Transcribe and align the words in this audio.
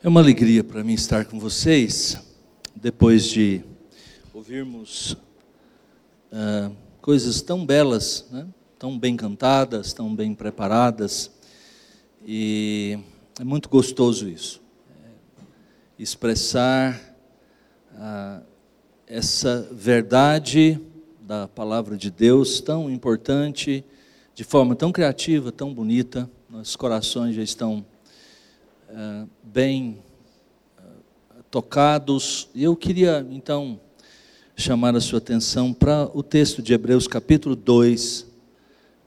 É 0.00 0.06
uma 0.06 0.20
alegria 0.20 0.62
para 0.62 0.84
mim 0.84 0.94
estar 0.94 1.24
com 1.24 1.40
vocês, 1.40 2.16
depois 2.72 3.24
de 3.24 3.64
ouvirmos 4.32 5.14
uh, 6.30 6.72
coisas 7.02 7.42
tão 7.42 7.66
belas, 7.66 8.24
né? 8.30 8.46
tão 8.78 8.96
bem 8.96 9.16
cantadas, 9.16 9.92
tão 9.92 10.14
bem 10.14 10.36
preparadas, 10.36 11.32
e 12.24 12.96
é 13.40 13.42
muito 13.42 13.68
gostoso 13.68 14.28
isso. 14.28 14.62
É, 15.04 15.08
expressar 15.98 16.94
uh, 17.92 18.46
essa 19.04 19.68
verdade 19.72 20.80
da 21.20 21.48
palavra 21.48 21.96
de 21.96 22.08
Deus 22.08 22.60
tão 22.60 22.88
importante, 22.88 23.84
de 24.32 24.44
forma 24.44 24.76
tão 24.76 24.92
criativa, 24.92 25.50
tão 25.50 25.74
bonita, 25.74 26.30
nossos 26.48 26.76
corações 26.76 27.34
já 27.34 27.42
estão 27.42 27.84
uh, 28.90 29.28
bem 29.42 30.02
tocados. 31.50 32.48
E 32.54 32.64
eu 32.64 32.76
queria, 32.76 33.26
então, 33.30 33.80
chamar 34.56 34.94
a 34.96 35.00
sua 35.00 35.18
atenção 35.18 35.72
para 35.72 36.10
o 36.12 36.22
texto 36.22 36.60
de 36.60 36.72
Hebreus, 36.72 37.06
capítulo 37.06 37.56
2, 37.56 38.26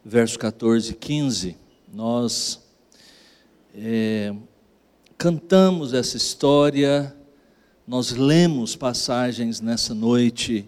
verso 0.03 0.39
14 0.39 0.91
e 0.91 0.95
15. 0.95 1.58
Nós 1.94 2.62
é, 3.75 4.34
cantamos 5.17 5.94
essa 5.94 6.17
história, 6.17 7.16
nós 7.86 8.11
lemos 8.11 8.75
passagens 8.75 9.61
nessa 9.61 9.94
noite, 9.94 10.67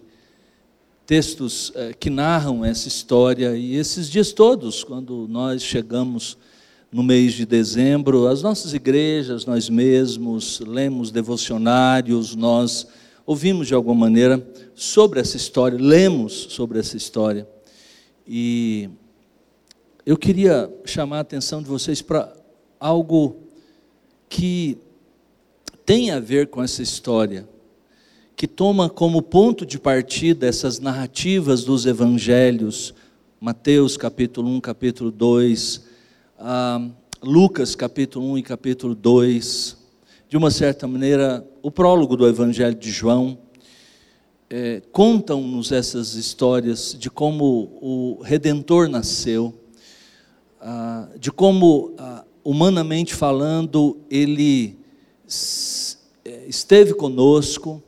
textos 1.06 1.72
é, 1.76 1.94
que 1.94 2.10
narram 2.10 2.64
essa 2.64 2.88
história, 2.88 3.56
e 3.56 3.76
esses 3.76 4.10
dias 4.10 4.32
todos, 4.32 4.84
quando 4.84 5.28
nós 5.28 5.62
chegamos 5.64 6.38
no 6.94 7.02
mês 7.02 7.34
de 7.34 7.44
dezembro, 7.44 8.28
as 8.28 8.44
nossas 8.44 8.76
igrejas, 8.76 9.48
nós 9.48 9.68
mesmos, 9.68 10.60
lemos 10.60 11.10
devocionários, 11.10 12.36
nós 12.36 12.88
ouvimos 13.26 13.68
de 13.68 13.74
alguma 13.74 13.96
maneira 13.96 14.48
sobre 14.76 15.20
essa 15.20 15.36
história, 15.36 15.76
lemos 15.82 16.34
sobre 16.52 16.78
essa 16.78 16.96
história. 16.96 17.48
E 18.28 18.92
eu 20.06 20.16
queria 20.16 20.72
chamar 20.86 21.18
a 21.18 21.22
atenção 21.22 21.64
de 21.64 21.68
vocês 21.68 22.00
para 22.00 22.32
algo 22.80 23.38
que 24.30 24.78
tem 25.84 26.12
a 26.12 26.20
ver 26.20 26.48
com 26.48 26.62
essa 26.62 26.84
história, 26.84 27.50
que 28.36 28.46
toma 28.48 28.88
como 28.88 29.24
ponto 29.24 29.66
de 29.66 29.80
partida 29.80 30.46
essas 30.46 30.80
narrativas 30.80 31.64
dos 31.64 31.88
evangelhos, 31.88 32.94
Mateus 33.42 33.98
capítulo 33.98 34.48
1, 34.48 34.62
capítulo 34.62 35.10
2, 35.10 35.93
ah, 36.46 36.90
Lucas 37.22 37.74
capítulo 37.74 38.34
1 38.34 38.40
e 38.40 38.44
capítulo 38.44 38.94
2, 38.94 39.78
de 40.28 40.36
uma 40.36 40.52
certa 40.52 40.86
maneira, 40.86 41.48
o 41.62 41.72
prólogo 41.72 42.18
do 42.18 42.28
Evangelho 42.28 42.76
de 42.76 42.92
João, 42.92 43.38
é, 44.50 44.82
contam-nos 44.92 45.72
essas 45.72 46.16
histórias 46.16 46.98
de 47.00 47.10
como 47.10 47.78
o 47.82 48.22
Redentor 48.22 48.90
nasceu, 48.90 49.58
ah, 50.60 51.08
de 51.18 51.32
como, 51.32 51.94
ah, 51.98 52.26
humanamente 52.44 53.16
falando, 53.16 53.98
ele 54.10 54.78
é, 56.26 56.46
esteve 56.46 56.94
conosco 56.94 57.82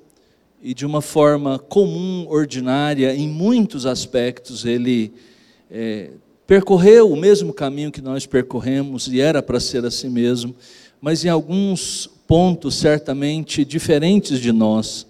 e 0.63 0.73
de 0.73 0.85
uma 0.85 1.01
forma 1.01 1.59
comum, 1.59 2.25
ordinária, 2.29 3.13
em 3.13 3.27
muitos 3.27 3.85
aspectos, 3.85 4.63
ele 4.63 5.13
é, 5.69 6.11
percorreu 6.47 7.11
o 7.11 7.15
mesmo 7.15 7.53
caminho 7.53 7.91
que 7.91 8.01
nós 8.01 8.25
percorremos 8.25 9.07
e 9.07 9.19
era 9.19 9.41
para 9.41 9.59
ser 9.59 9.85
assim 9.85 10.09
mesmo, 10.09 10.55
mas 11.01 11.25
em 11.25 11.29
alguns 11.29 12.07
pontos 12.27 12.75
certamente 12.75 13.65
diferentes 13.65 14.39
de 14.39 14.51
nós. 14.51 15.07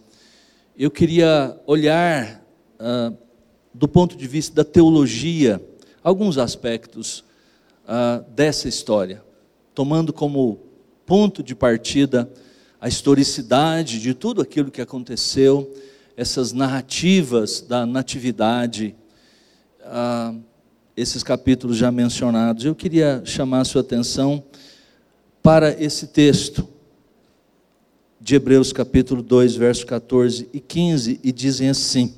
Eu 0.77 0.89
queria 0.89 1.57
olhar 1.65 2.41
ah, 2.79 3.11
do 3.73 3.87
ponto 3.87 4.15
de 4.15 4.27
vista 4.27 4.55
da 4.55 4.63
teologia 4.63 5.61
alguns 6.03 6.37
aspectos 6.37 7.23
ah, 7.87 8.23
dessa 8.29 8.67
história, 8.67 9.23
tomando 9.73 10.13
como 10.13 10.59
ponto 11.05 11.43
de 11.43 11.53
partida 11.53 12.29
a 12.79 12.87
historicidade 12.87 13.99
de 13.99 14.13
tudo 14.13 14.41
aquilo 14.41 14.71
que 14.71 14.81
aconteceu, 14.81 15.73
essas 16.15 16.53
narrativas 16.53 17.61
da 17.61 17.85
natividade. 17.85 18.95
Ah, 19.83 20.33
esses 20.95 21.23
capítulos 21.23 21.77
já 21.77 21.91
mencionados. 21.91 22.63
Eu 22.63 22.73
queria 22.73 23.21
chamar 23.25 23.61
a 23.61 23.65
sua 23.65 23.81
atenção 23.81 24.43
para 25.43 25.71
esse 25.81 26.07
texto 26.07 26.67
de 28.19 28.35
Hebreus 28.35 28.71
capítulo 28.71 29.21
2, 29.21 29.55
versos 29.55 29.83
14 29.83 30.49
e 30.53 30.59
15, 30.59 31.19
e 31.23 31.31
dizem 31.31 31.69
assim: 31.69 32.15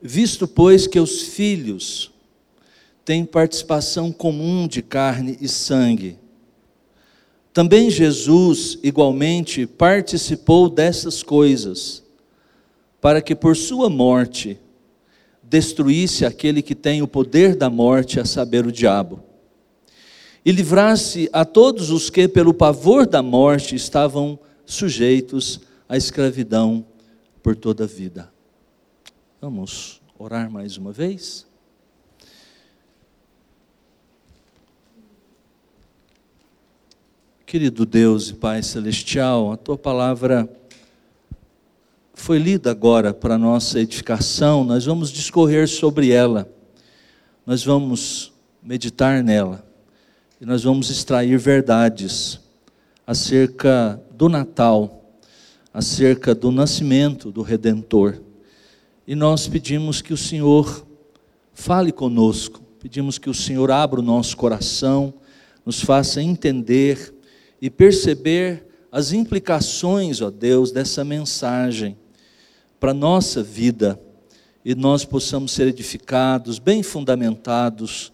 Visto, 0.00 0.46
pois, 0.46 0.86
que 0.86 1.00
os 1.00 1.22
filhos 1.22 2.12
têm 3.04 3.24
participação 3.24 4.12
comum 4.12 4.66
de 4.66 4.80
carne 4.80 5.36
e 5.40 5.48
sangue, 5.48 6.18
também 7.52 7.90
Jesus, 7.90 8.78
igualmente, 8.82 9.66
participou 9.66 10.68
dessas 10.68 11.22
coisas, 11.22 12.02
para 13.00 13.20
que 13.20 13.34
por 13.34 13.54
sua 13.54 13.90
morte 13.90 14.58
destruísse 15.54 16.26
aquele 16.26 16.60
que 16.60 16.74
tem 16.74 17.00
o 17.00 17.06
poder 17.06 17.54
da 17.54 17.70
morte, 17.70 18.18
a 18.18 18.24
saber, 18.24 18.66
o 18.66 18.72
diabo, 18.72 19.22
e 20.44 20.50
livrasse 20.50 21.30
a 21.32 21.44
todos 21.44 21.90
os 21.90 22.10
que, 22.10 22.26
pelo 22.26 22.52
pavor 22.52 23.06
da 23.06 23.22
morte, 23.22 23.76
estavam 23.76 24.36
sujeitos 24.66 25.60
à 25.88 25.96
escravidão 25.96 26.84
por 27.40 27.54
toda 27.54 27.84
a 27.84 27.86
vida. 27.86 28.32
Vamos 29.40 30.02
orar 30.18 30.50
mais 30.50 30.76
uma 30.76 30.90
vez? 30.90 31.46
Querido 37.46 37.86
Deus 37.86 38.30
e 38.30 38.34
Pai 38.34 38.60
Celestial, 38.60 39.52
a 39.52 39.56
tua 39.56 39.78
palavra 39.78 40.50
foi 42.14 42.38
lida 42.38 42.70
agora 42.70 43.12
para 43.12 43.36
nossa 43.36 43.80
edificação, 43.80 44.64
nós 44.64 44.84
vamos 44.84 45.10
discorrer 45.10 45.68
sobre 45.68 46.10
ela, 46.10 46.48
nós 47.44 47.64
vamos 47.64 48.32
meditar 48.62 49.22
nela, 49.22 49.66
e 50.40 50.46
nós 50.46 50.62
vamos 50.62 50.88
extrair 50.90 51.36
verdades 51.36 52.40
acerca 53.06 54.00
do 54.12 54.28
Natal, 54.28 55.18
acerca 55.72 56.34
do 56.34 56.50
nascimento 56.50 57.32
do 57.32 57.42
Redentor. 57.42 58.22
E 59.06 59.14
nós 59.14 59.48
pedimos 59.48 60.00
que 60.00 60.12
o 60.12 60.16
Senhor 60.16 60.86
fale 61.52 61.92
conosco, 61.92 62.62
pedimos 62.80 63.18
que 63.18 63.28
o 63.28 63.34
Senhor 63.34 63.70
abra 63.70 64.00
o 64.00 64.04
nosso 64.04 64.36
coração, 64.36 65.12
nos 65.66 65.80
faça 65.80 66.22
entender 66.22 67.12
e 67.60 67.68
perceber 67.68 68.66
as 68.90 69.12
implicações, 69.12 70.20
ó 70.20 70.30
Deus, 70.30 70.70
dessa 70.70 71.04
mensagem 71.04 71.98
para 72.78 72.90
a 72.90 72.94
nossa 72.94 73.42
vida 73.42 74.00
e 74.64 74.74
nós 74.74 75.04
possamos 75.04 75.52
ser 75.52 75.68
edificados, 75.68 76.58
bem 76.58 76.82
fundamentados 76.82 78.12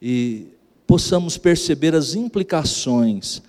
e 0.00 0.48
possamos 0.86 1.38
perceber 1.38 1.94
as 1.94 2.14
implicações 2.14 3.42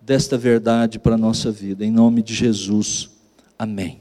desta 0.00 0.36
verdade 0.36 0.98
para 0.98 1.14
a 1.14 1.18
nossa 1.18 1.50
vida. 1.50 1.84
Em 1.84 1.90
nome 1.90 2.22
de 2.22 2.34
Jesus. 2.34 3.10
Amém. 3.58 4.00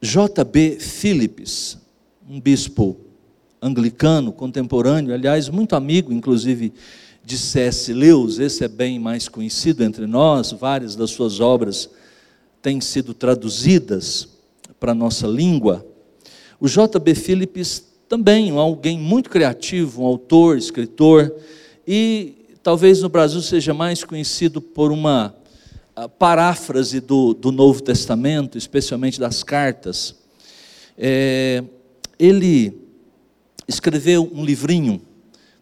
J.B. 0.00 0.78
Phillips, 0.78 1.78
um 2.28 2.40
bispo 2.40 2.96
anglicano 3.60 4.32
contemporâneo, 4.32 5.12
aliás, 5.12 5.48
muito 5.48 5.74
amigo, 5.74 6.12
inclusive, 6.12 6.72
de 7.28 7.36
C.S. 7.36 7.92
Lewis, 7.92 8.38
esse 8.38 8.64
é 8.64 8.68
bem 8.68 8.98
mais 8.98 9.28
conhecido 9.28 9.84
entre 9.84 10.06
nós, 10.06 10.50
várias 10.50 10.96
das 10.96 11.10
suas 11.10 11.40
obras 11.40 11.90
têm 12.62 12.80
sido 12.80 13.12
traduzidas 13.12 14.26
para 14.80 14.92
a 14.92 14.94
nossa 14.94 15.26
língua. 15.26 15.86
O 16.58 16.66
J.B. 16.66 17.14
Phillips 17.14 17.84
também, 18.08 18.50
alguém 18.52 18.98
muito 18.98 19.28
criativo, 19.28 20.02
um 20.02 20.06
autor, 20.06 20.56
escritor, 20.56 21.30
e 21.86 22.56
talvez 22.62 23.02
no 23.02 23.10
Brasil 23.10 23.42
seja 23.42 23.74
mais 23.74 24.02
conhecido 24.02 24.62
por 24.62 24.90
uma 24.90 25.36
paráfrase 26.18 26.98
do, 26.98 27.34
do 27.34 27.52
Novo 27.52 27.82
Testamento, 27.82 28.56
especialmente 28.56 29.20
das 29.20 29.42
cartas. 29.42 30.16
É, 30.96 31.62
ele 32.18 32.72
escreveu 33.68 34.30
um 34.32 34.42
livrinho 34.42 35.02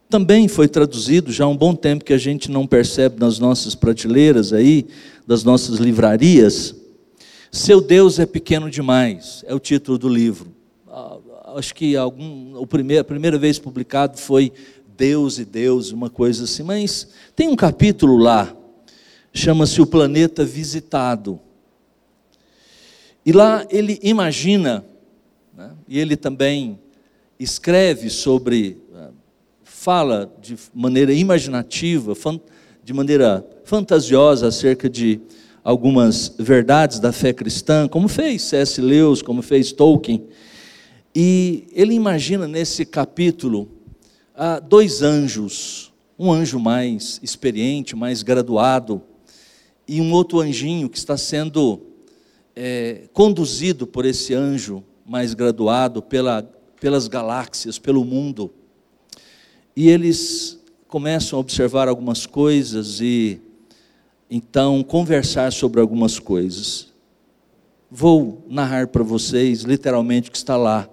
também 0.09 0.47
foi 0.47 0.67
traduzido 0.67 1.31
já 1.31 1.45
há 1.45 1.47
um 1.47 1.57
bom 1.57 1.75
tempo 1.75 2.05
que 2.05 2.13
a 2.13 2.17
gente 2.17 2.49
não 2.49 2.65
percebe 2.65 3.19
nas 3.19 3.39
nossas 3.39 3.75
prateleiras 3.75 4.53
aí, 4.53 4.87
das 5.25 5.43
nossas 5.43 5.77
livrarias. 5.79 6.75
Seu 7.51 7.81
Deus 7.81 8.19
é 8.19 8.25
pequeno 8.25 8.69
demais, 8.69 9.43
é 9.47 9.53
o 9.53 9.59
título 9.59 9.97
do 9.97 10.09
livro. 10.09 10.53
acho 11.55 11.73
que 11.73 11.95
algum, 11.95 12.55
o 12.55 12.67
primeiro, 12.67 13.01
a 13.01 13.05
primeira 13.05 13.37
vez 13.37 13.59
publicado 13.59 14.17
foi 14.17 14.51
Deus 14.97 15.37
e 15.39 15.45
Deus, 15.45 15.91
uma 15.91 16.09
coisa 16.09 16.45
assim, 16.45 16.63
mas 16.63 17.09
tem 17.35 17.47
um 17.47 17.55
capítulo 17.55 18.17
lá, 18.17 18.55
chama-se 19.33 19.81
O 19.81 19.85
Planeta 19.85 20.43
Visitado. 20.43 21.39
E 23.25 23.31
lá 23.31 23.65
ele 23.69 23.99
imagina, 24.01 24.85
né, 25.55 25.71
e 25.87 25.99
ele 25.99 26.15
também 26.15 26.79
escreve 27.39 28.09
sobre, 28.09 28.77
fala 29.87 30.29
de 30.41 30.57
maneira 30.73 31.13
imaginativa, 31.13 32.13
de 32.83 32.91
maneira 32.91 33.47
fantasiosa 33.63 34.47
acerca 34.47 34.89
de 34.89 35.21
algumas 35.63 36.35
verdades 36.37 36.99
da 36.99 37.13
fé 37.13 37.31
cristã, 37.31 37.87
como 37.87 38.09
fez 38.09 38.41
C.S. 38.41 38.81
Lewis, 38.81 39.21
como 39.21 39.41
fez 39.41 39.71
Tolkien. 39.71 40.25
E 41.15 41.69
ele 41.71 41.93
imagina 41.93 42.49
nesse 42.49 42.85
capítulo 42.85 43.69
ah, 44.35 44.59
dois 44.59 45.01
anjos, 45.01 45.93
um 46.19 46.33
anjo 46.33 46.59
mais 46.59 47.17
experiente, 47.23 47.95
mais 47.95 48.23
graduado, 48.23 49.01
e 49.87 50.01
um 50.01 50.11
outro 50.11 50.41
anjinho 50.41 50.89
que 50.89 50.97
está 50.97 51.15
sendo 51.15 51.79
é, 52.53 53.03
conduzido 53.13 53.87
por 53.87 54.05
esse 54.05 54.33
anjo 54.33 54.83
mais 55.05 55.33
graduado 55.33 56.01
pela, 56.01 56.43
pelas 56.77 57.07
galáxias, 57.07 57.79
pelo 57.79 58.03
mundo. 58.03 58.51
E 59.79 59.89
eles 59.89 60.57
começam 60.87 61.37
a 61.37 61.39
observar 61.39 61.87
algumas 61.87 62.25
coisas 62.25 62.99
e 62.99 63.39
então 64.27 64.81
conversar 64.81 65.53
sobre 65.53 65.79
algumas 65.79 66.17
coisas. 66.17 66.87
Vou 67.87 68.43
narrar 68.49 68.87
para 68.87 69.03
vocês 69.03 69.61
literalmente 69.61 70.29
o 70.29 70.31
que 70.31 70.37
está 70.39 70.57
lá. 70.57 70.89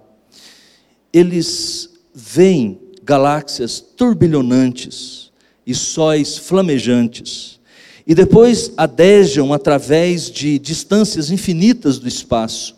Eles 1.11 1.89
veem 2.13 2.79
galáxias 3.01 3.79
turbilhonantes 3.79 5.31
e 5.65 5.73
sóis 5.73 6.37
flamejantes, 6.37 7.59
e 8.05 8.13
depois 8.13 8.71
adejam 8.77 9.51
através 9.51 10.29
de 10.29 10.59
distâncias 10.59 11.31
infinitas 11.31 11.97
do 11.97 12.07
espaço, 12.07 12.75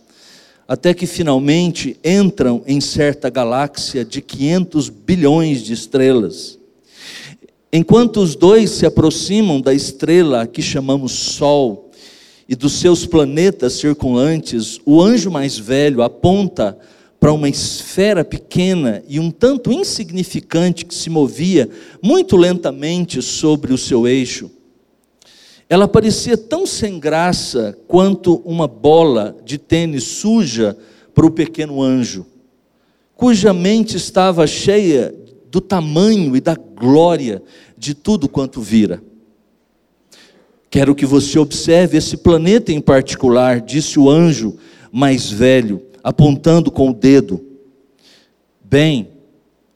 até 0.68 0.94
que 0.94 1.08
finalmente 1.08 1.98
entram 2.04 2.62
em 2.68 2.82
certa 2.82 3.30
galáxia 3.30 4.04
de 4.04 4.22
500 4.22 4.90
bilhões 4.90 5.64
de 5.64 5.74
estrelas. 5.74 6.60
Enquanto 7.72 8.18
os 8.22 8.36
dois 8.36 8.72
se 8.72 8.86
aproximam 8.86 9.62
da 9.62 9.74
estrela 9.74 10.46
que 10.46 10.62
chamamos 10.62 11.14
Sol 11.14 11.90
e 12.50 12.56
dos 12.56 12.74
seus 12.74 13.06
planetas 13.06 13.74
circundantes, 13.74 14.80
o 14.86 15.02
anjo 15.02 15.32
mais 15.32 15.58
velho 15.58 16.02
aponta 16.02 16.78
para 17.20 17.34
uma 17.34 17.50
esfera 17.50 18.24
pequena 18.24 19.04
e 19.08 19.20
um 19.20 19.32
tanto 19.32 19.72
insignificante 19.72 20.86
que 20.86 20.94
se 20.94 21.10
movia 21.10 21.70
muito 22.02 22.38
lentamente 22.38 23.22
sobre 23.22 23.74
o 23.74 23.78
seu 23.78 24.08
eixo. 24.08 24.52
Ela 25.70 25.88
parecia 25.88 26.38
tão 26.38 26.66
sem 26.66 27.00
graça 27.00 27.78
quanto 27.88 28.36
uma 28.46 28.68
bola 28.68 29.36
de 29.44 29.58
tênis 29.58 30.04
suja 30.04 30.78
para 31.14 31.26
o 31.26 31.32
pequeno 31.32 31.82
anjo, 31.82 32.26
cuja 33.16 33.54
mente 33.54 33.98
estava 33.98 34.48
cheia 34.48 35.14
do 35.52 35.60
tamanho 35.60 36.36
e 36.36 36.42
da 36.42 36.56
glória 36.56 37.42
de 37.78 37.94
tudo 37.94 38.30
quanto 38.30 38.62
vira. 38.62 39.02
Quero 40.70 40.96
que 40.96 41.06
você 41.06 41.40
observe 41.40 41.98
esse 41.98 42.18
planeta 42.18 42.72
em 42.72 42.80
particular, 42.80 43.60
disse 43.60 44.00
o 44.00 44.10
anjo 44.10 44.58
mais 44.92 45.30
velho, 45.30 45.82
apontando 46.04 46.72
com 46.72 46.92
o 46.92 46.94
dedo. 46.94 47.44
Bem, 48.64 49.10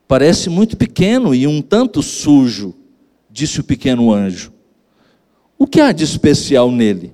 parece 0.08 0.50
muito 0.50 0.78
pequeno 0.78 1.34
e 1.34 1.48
um 1.48 1.62
tanto 1.62 2.02
sujo, 2.04 2.74
disse 3.30 3.60
o 3.60 3.64
pequeno 3.64 4.14
anjo. 4.14 4.54
O 5.62 5.68
que 5.68 5.80
há 5.80 5.92
de 5.92 6.04
especial 6.04 6.72
nele? 6.72 7.14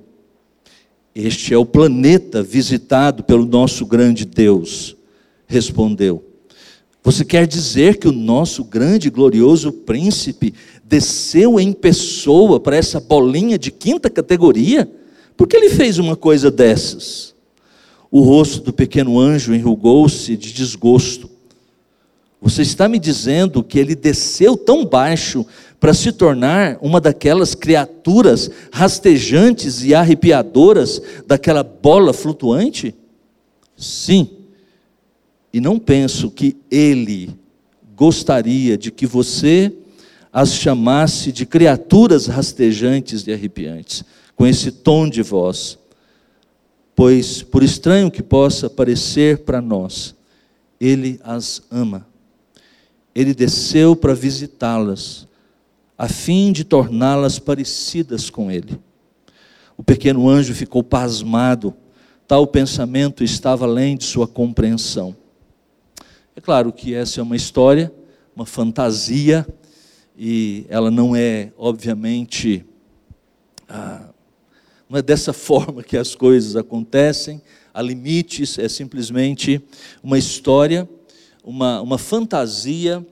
Este 1.14 1.54
é 1.54 1.58
o 1.58 1.66
planeta 1.66 2.42
visitado 2.42 3.22
pelo 3.22 3.46
nosso 3.46 3.86
grande 3.86 4.24
Deus, 4.24 4.96
respondeu. 5.46 6.24
Você 7.04 7.26
quer 7.26 7.46
dizer 7.46 7.98
que 7.98 8.08
o 8.08 8.14
nosso 8.14 8.64
grande 8.64 9.10
e 9.10 9.12
glorioso 9.12 9.74
príncipe 9.74 10.54
desceu 10.82 11.60
em 11.60 11.74
pessoa 11.74 12.58
para 12.58 12.78
essa 12.78 13.02
bolinha 13.02 13.60
de 13.60 13.70
quinta 13.70 14.10
categoria? 14.10 14.90
Por 15.36 15.46
que 15.46 15.58
ele 15.58 15.70
fez 15.70 15.98
uma 15.98 16.16
coisa 16.16 16.50
dessas? 16.50 17.36
O 18.10 18.22
rosto 18.22 18.62
do 18.62 18.72
pequeno 18.72 19.20
anjo 19.20 19.54
enrugou-se 19.54 20.38
de 20.38 20.54
desgosto. 20.54 21.30
Você 22.42 22.62
está 22.62 22.88
me 22.88 23.00
dizendo 23.00 23.64
que 23.64 23.80
ele 23.80 23.96
desceu 23.96 24.56
tão 24.56 24.86
baixo 24.86 25.46
para 25.80 25.94
se 25.94 26.12
tornar 26.12 26.78
uma 26.82 27.02
daquelas 27.02 27.56
criaturas 27.56 28.50
rastejantes 28.72 29.84
e 29.84 29.94
arrepiadoras 29.94 31.02
daquela 31.26 31.64
bola 31.64 32.14
flutuante? 32.14 32.96
Sim. 33.76 34.30
E 35.52 35.60
não 35.60 35.80
penso 35.80 36.30
que 36.30 36.56
ele 36.70 37.36
gostaria 37.96 38.78
de 38.78 38.92
que 38.92 39.06
você 39.06 39.74
as 40.32 40.54
chamasse 40.54 41.32
de 41.32 41.46
criaturas 41.46 42.28
rastejantes 42.28 43.26
e 43.26 43.34
arrepiantes, 43.34 44.04
com 44.36 44.46
esse 44.46 44.72
tom 44.72 45.10
de 45.10 45.24
voz. 45.24 45.80
Pois, 46.96 47.42
por 47.42 47.64
estranho 47.64 48.12
que 48.12 48.22
possa 48.22 48.70
parecer 48.70 49.40
para 49.40 49.62
nós, 49.62 50.16
ele 50.80 51.20
as 51.24 51.62
ama. 51.72 52.07
Ele 53.18 53.34
desceu 53.34 53.96
para 53.96 54.14
visitá-las, 54.14 55.28
a 55.98 56.08
fim 56.08 56.52
de 56.52 56.64
torná-las 56.64 57.40
parecidas 57.40 58.30
com 58.30 58.52
ele. 58.52 58.80
O 59.76 59.82
pequeno 59.82 60.30
anjo 60.30 60.54
ficou 60.54 60.84
pasmado, 60.84 61.74
tal 62.28 62.46
pensamento 62.46 63.24
estava 63.24 63.66
além 63.66 63.98
de 63.98 64.04
sua 64.04 64.28
compreensão. 64.28 65.16
É 66.36 66.40
claro 66.40 66.72
que 66.72 66.94
essa 66.94 67.20
é 67.20 67.24
uma 67.24 67.36
história, 67.36 67.92
uma 68.36 68.46
fantasia, 68.46 69.48
e 70.16 70.68
ela 70.70 70.92
não 70.92 71.16
é, 71.16 71.52
obviamente, 71.58 72.64
ah, 73.68 74.10
não 74.88 74.96
é 74.96 75.02
dessa 75.02 75.34
forma 75.34 75.82
que 75.82 75.98
as 75.98 76.14
coisas 76.14 76.56
acontecem, 76.56 77.42
há 77.74 77.82
limites, 77.82 78.60
é 78.60 78.70
simplesmente 78.70 79.60
uma 80.04 80.20
história 80.20 80.88
uma, 81.48 81.80
uma 81.82 81.98
fantasia, 81.98 83.06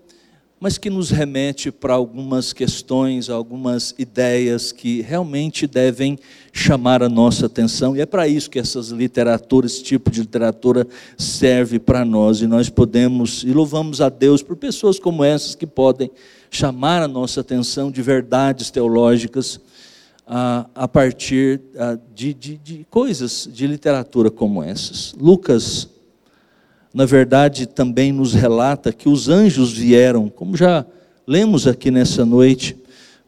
mas 0.60 0.78
que 0.78 0.90
nos 0.90 1.10
remete 1.10 1.72
para 1.72 1.94
algumas 1.94 2.52
questões, 2.52 3.30
algumas 3.30 3.96
ideias 3.98 4.74
que 4.74 5.02
realmente 5.02 5.66
devem 5.66 6.20
chamar 6.52 7.02
a 7.02 7.08
nossa 7.08 7.46
atenção, 7.46 7.96
e 7.96 8.02
é 8.02 8.06
para 8.06 8.28
isso 8.28 8.50
que 8.50 8.60
essas 8.60 8.90
literaturas, 8.90 9.72
esse 9.74 9.84
tipo 9.84 10.12
de 10.12 10.20
literatura 10.20 10.86
serve 11.18 11.80
para 11.80 12.04
nós, 12.04 12.42
e 12.42 12.48
nós 12.48 12.70
podemos, 12.70 13.42
e 13.44 13.54
louvamos 13.54 14.02
a 14.02 14.10
Deus 14.10 14.44
por 14.44 14.58
pessoas 14.58 15.00
como 15.00 15.24
essas 15.24 15.56
que 15.56 15.66
podem 15.66 16.12
chamar 16.52 17.02
a 17.04 17.08
nossa 17.08 17.40
atenção 17.40 17.90
de 17.90 18.02
verdades 18.02 18.70
teológicas 18.70 19.62
a, 20.28 20.66
a 20.76 20.88
partir 20.90 21.62
de, 22.14 22.34
de, 22.34 22.58
de 22.58 22.88
coisas 22.90 23.48
de 23.50 23.66
literatura 23.66 24.30
como 24.30 24.62
essas. 24.62 25.14
Lucas 25.18 25.95
na 26.96 27.06
verdade, 27.06 27.66
também 27.66 28.14
nos 28.14 28.34
relata 28.34 28.94
que 28.94 29.10
os 29.10 29.28
anjos 29.28 29.74
vieram, 29.74 30.30
como 30.30 30.56
já 30.56 30.86
lemos 31.28 31.68
aqui 31.68 31.92
nessa 31.92 32.26
noite, 32.26 32.78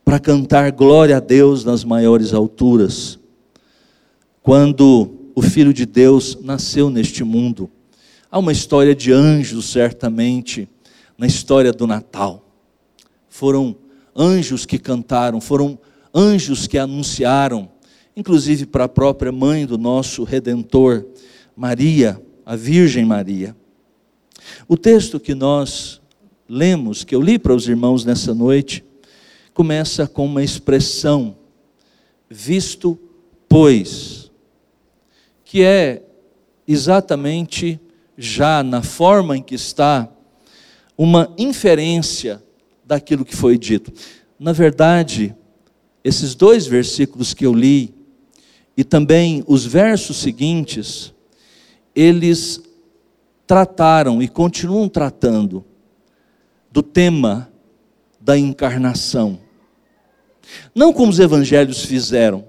para 0.06 0.22
cantar 0.22 0.72
glória 0.72 1.18
a 1.18 1.20
Deus 1.20 1.66
nas 1.66 1.84
maiores 1.84 2.34
alturas. 2.34 3.20
Quando 4.42 5.32
o 5.36 5.42
Filho 5.42 5.74
de 5.74 5.86
Deus 5.86 6.38
nasceu 6.42 6.90
neste 6.90 7.26
mundo, 7.26 7.70
há 8.32 8.40
uma 8.40 8.54
história 8.54 8.96
de 8.96 9.12
anjos, 9.12 9.66
certamente, 9.66 10.70
na 11.18 11.28
história 11.28 11.74
do 11.74 11.86
Natal. 11.86 12.48
Foram 13.28 13.76
anjos 14.16 14.66
que 14.66 14.80
cantaram, 14.80 15.42
foram 15.42 15.78
anjos 16.16 16.68
que 16.68 16.78
anunciaram, 16.78 17.68
inclusive 18.16 18.66
para 18.66 18.86
a 18.86 18.90
própria 18.90 19.34
mãe 19.34 19.66
do 19.66 19.78
nosso 19.78 20.24
Redentor, 20.24 21.06
Maria 21.54 22.26
a 22.48 22.56
Virgem 22.56 23.04
Maria. 23.04 23.54
O 24.70 24.78
texto 24.78 25.20
que 25.20 25.36
nós 25.36 26.00
lemos, 26.48 27.04
que 27.04 27.14
eu 27.14 27.22
li 27.22 27.38
para 27.38 27.54
os 27.54 27.68
irmãos 27.68 28.06
nessa 28.06 28.34
noite, 28.34 28.86
começa 29.54 30.08
com 30.08 30.26
uma 30.26 30.42
expressão, 30.42 31.36
visto 32.30 32.98
pois, 33.50 34.32
que 35.44 35.62
é 35.62 36.04
exatamente 36.66 37.78
já 38.18 38.64
na 38.64 38.82
forma 38.82 39.36
em 39.36 39.44
que 39.44 39.56
está 39.56 40.10
uma 40.98 41.34
inferência 41.38 42.42
daquilo 42.86 43.26
que 43.26 43.36
foi 43.36 43.58
dito. 43.58 43.92
Na 44.40 44.54
verdade, 44.54 45.36
esses 46.02 46.34
dois 46.34 46.66
versículos 46.66 47.34
que 47.34 47.46
eu 47.46 47.54
li 47.54 47.94
e 48.78 48.86
também 48.86 49.44
os 49.48 49.66
versos 49.66 50.16
seguintes, 50.16 51.14
eles 51.98 52.62
trataram 53.48 54.22
e 54.22 54.28
continuam 54.28 54.88
tratando 54.88 55.66
do 56.72 56.84
tema 56.84 57.52
da 58.22 58.38
encarnação. 58.38 59.40
Não 60.76 60.94
como 60.94 61.10
os 61.10 61.18
evangelhos 61.18 61.84
fizeram, 61.84 62.46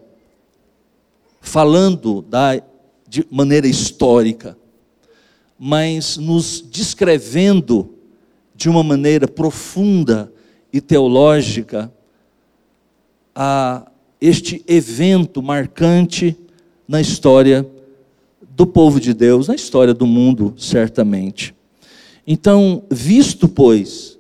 falando 1.40 2.20
da, 2.20 2.60
de 3.08 3.26
maneira 3.30 3.66
histórica, 3.66 4.54
mas 5.58 6.18
nos 6.18 6.60
descrevendo 6.60 7.94
de 8.54 8.68
uma 8.68 8.82
maneira 8.82 9.26
profunda 9.26 10.30
e 10.70 10.78
teológica 10.78 11.90
a 13.34 13.90
este 14.20 14.62
evento 14.68 15.42
marcante 15.42 16.36
na 16.86 17.00
história 17.00 17.66
do 18.58 18.66
povo 18.66 18.98
de 18.98 19.14
Deus, 19.14 19.46
na 19.46 19.54
história 19.54 19.94
do 19.94 20.04
mundo, 20.04 20.52
certamente. 20.58 21.54
Então, 22.26 22.82
visto, 22.90 23.48
pois, 23.48 24.18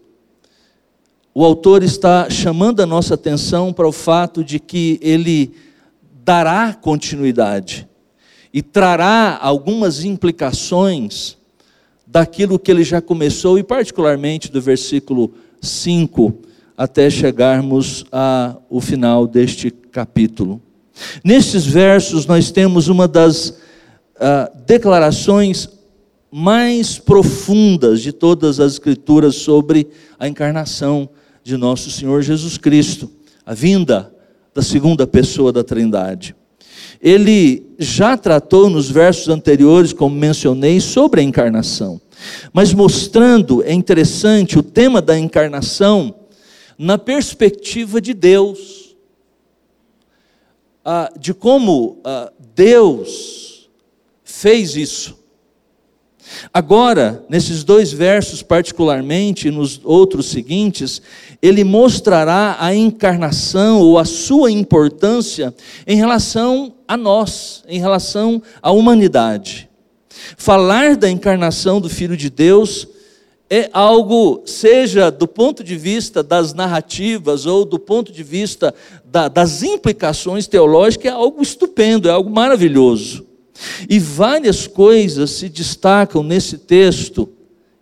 o 1.34 1.44
autor 1.44 1.82
está 1.82 2.30
chamando 2.30 2.78
a 2.78 2.86
nossa 2.86 3.14
atenção 3.14 3.72
para 3.72 3.88
o 3.88 3.90
fato 3.90 4.44
de 4.44 4.60
que 4.60 5.00
ele 5.02 5.50
dará 6.24 6.72
continuidade 6.72 7.88
e 8.54 8.62
trará 8.62 9.36
algumas 9.42 10.04
implicações 10.04 11.36
daquilo 12.06 12.60
que 12.60 12.70
ele 12.70 12.84
já 12.84 13.02
começou, 13.02 13.58
e 13.58 13.64
particularmente 13.64 14.52
do 14.52 14.60
versículo 14.60 15.34
5 15.60 16.32
até 16.76 17.10
chegarmos 17.10 18.04
ao 18.12 18.80
final 18.80 19.26
deste 19.26 19.72
capítulo. 19.72 20.62
Nestes 21.24 21.66
versos, 21.66 22.24
nós 22.24 22.52
temos 22.52 22.86
uma 22.86 23.08
das 23.08 23.66
uh, 24.18 24.62
declarações 24.66 25.68
mais 26.30 26.98
profundas 26.98 28.02
de 28.02 28.12
todas 28.12 28.60
as 28.60 28.74
Escrituras 28.74 29.36
sobre 29.36 29.88
a 30.18 30.28
encarnação 30.28 31.08
de 31.42 31.56
nosso 31.56 31.90
Senhor 31.90 32.20
Jesus 32.22 32.58
Cristo, 32.58 33.10
a 33.46 33.54
vinda 33.54 34.12
da 34.54 34.60
segunda 34.60 35.06
pessoa 35.06 35.52
da 35.52 35.64
Trindade. 35.64 36.36
Ele 37.00 37.74
já 37.78 38.16
tratou 38.16 38.68
nos 38.68 38.90
versos 38.90 39.28
anteriores, 39.28 39.92
como 39.92 40.14
mencionei, 40.14 40.80
sobre 40.80 41.20
a 41.20 41.24
encarnação, 41.24 42.00
mas 42.52 42.74
mostrando, 42.74 43.62
é 43.62 43.72
interessante, 43.72 44.58
o 44.58 44.62
tema 44.62 45.00
da 45.00 45.18
encarnação 45.18 46.14
na 46.76 46.98
perspectiva 46.98 48.00
de 48.00 48.12
Deus, 48.12 48.96
ah, 50.84 51.10
de 51.18 51.32
como 51.32 52.00
ah, 52.04 52.32
Deus 52.54 53.47
fez 54.38 54.76
isso. 54.76 55.18
Agora, 56.54 57.24
nesses 57.28 57.64
dois 57.64 57.92
versos, 57.92 58.40
particularmente, 58.40 59.50
nos 59.50 59.80
outros 59.82 60.26
seguintes, 60.26 61.02
ele 61.42 61.64
mostrará 61.64 62.56
a 62.60 62.72
encarnação 62.74 63.80
ou 63.80 63.98
a 63.98 64.04
sua 64.04 64.50
importância 64.50 65.52
em 65.86 65.96
relação 65.96 66.74
a 66.86 66.96
nós, 66.96 67.64
em 67.66 67.80
relação 67.80 68.40
à 68.62 68.70
humanidade. 68.70 69.68
Falar 70.36 70.96
da 70.96 71.10
encarnação 71.10 71.80
do 71.80 71.88
Filho 71.88 72.16
de 72.16 72.30
Deus 72.30 72.86
é 73.50 73.70
algo, 73.72 74.42
seja 74.44 75.10
do 75.10 75.26
ponto 75.26 75.64
de 75.64 75.74
vista 75.74 76.22
das 76.22 76.52
narrativas 76.54 77.44
ou 77.46 77.64
do 77.64 77.78
ponto 77.78 78.12
de 78.12 78.22
vista 78.22 78.72
da, 79.04 79.26
das 79.26 79.62
implicações 79.62 80.46
teológicas, 80.46 81.06
é 81.06 81.14
algo 81.14 81.42
estupendo, 81.42 82.08
é 82.08 82.12
algo 82.12 82.30
maravilhoso. 82.30 83.27
E 83.88 83.98
várias 83.98 84.66
coisas 84.66 85.30
se 85.30 85.48
destacam 85.48 86.22
nesse 86.22 86.58
texto 86.58 87.32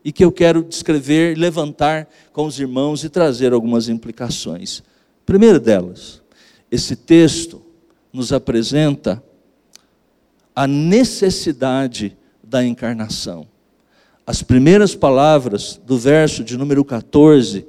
e 0.04 0.12
que 0.12 0.24
eu 0.24 0.30
quero 0.30 0.62
descrever, 0.62 1.36
levantar 1.36 2.08
com 2.32 2.46
os 2.46 2.60
irmãos 2.60 3.02
e 3.02 3.08
trazer 3.08 3.52
algumas 3.52 3.88
implicações. 3.88 4.82
Primeira 5.24 5.58
delas, 5.58 6.22
esse 6.70 6.94
texto 6.94 7.60
nos 8.12 8.32
apresenta 8.32 9.22
a 10.54 10.66
necessidade 10.66 12.16
da 12.42 12.64
encarnação. 12.64 13.46
As 14.26 14.42
primeiras 14.42 14.94
palavras 14.94 15.80
do 15.84 15.98
verso 15.98 16.42
de 16.42 16.56
número 16.56 16.84
14 16.84 17.66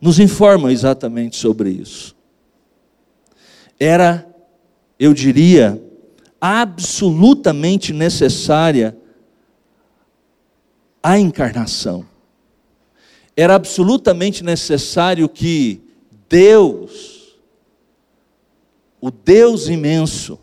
nos 0.00 0.18
informam 0.18 0.70
exatamente 0.70 1.36
sobre 1.36 1.70
isso. 1.70 2.14
Era, 3.80 4.26
eu 4.98 5.14
diria, 5.14 5.82
absolutamente 6.46 7.90
necessária 7.94 8.94
a 11.02 11.18
encarnação. 11.18 12.04
Era 13.34 13.54
absolutamente 13.54 14.44
necessário 14.44 15.26
que 15.26 15.80
Deus, 16.28 17.38
o 19.00 19.10
Deus 19.10 19.68
imenso, 19.68 20.38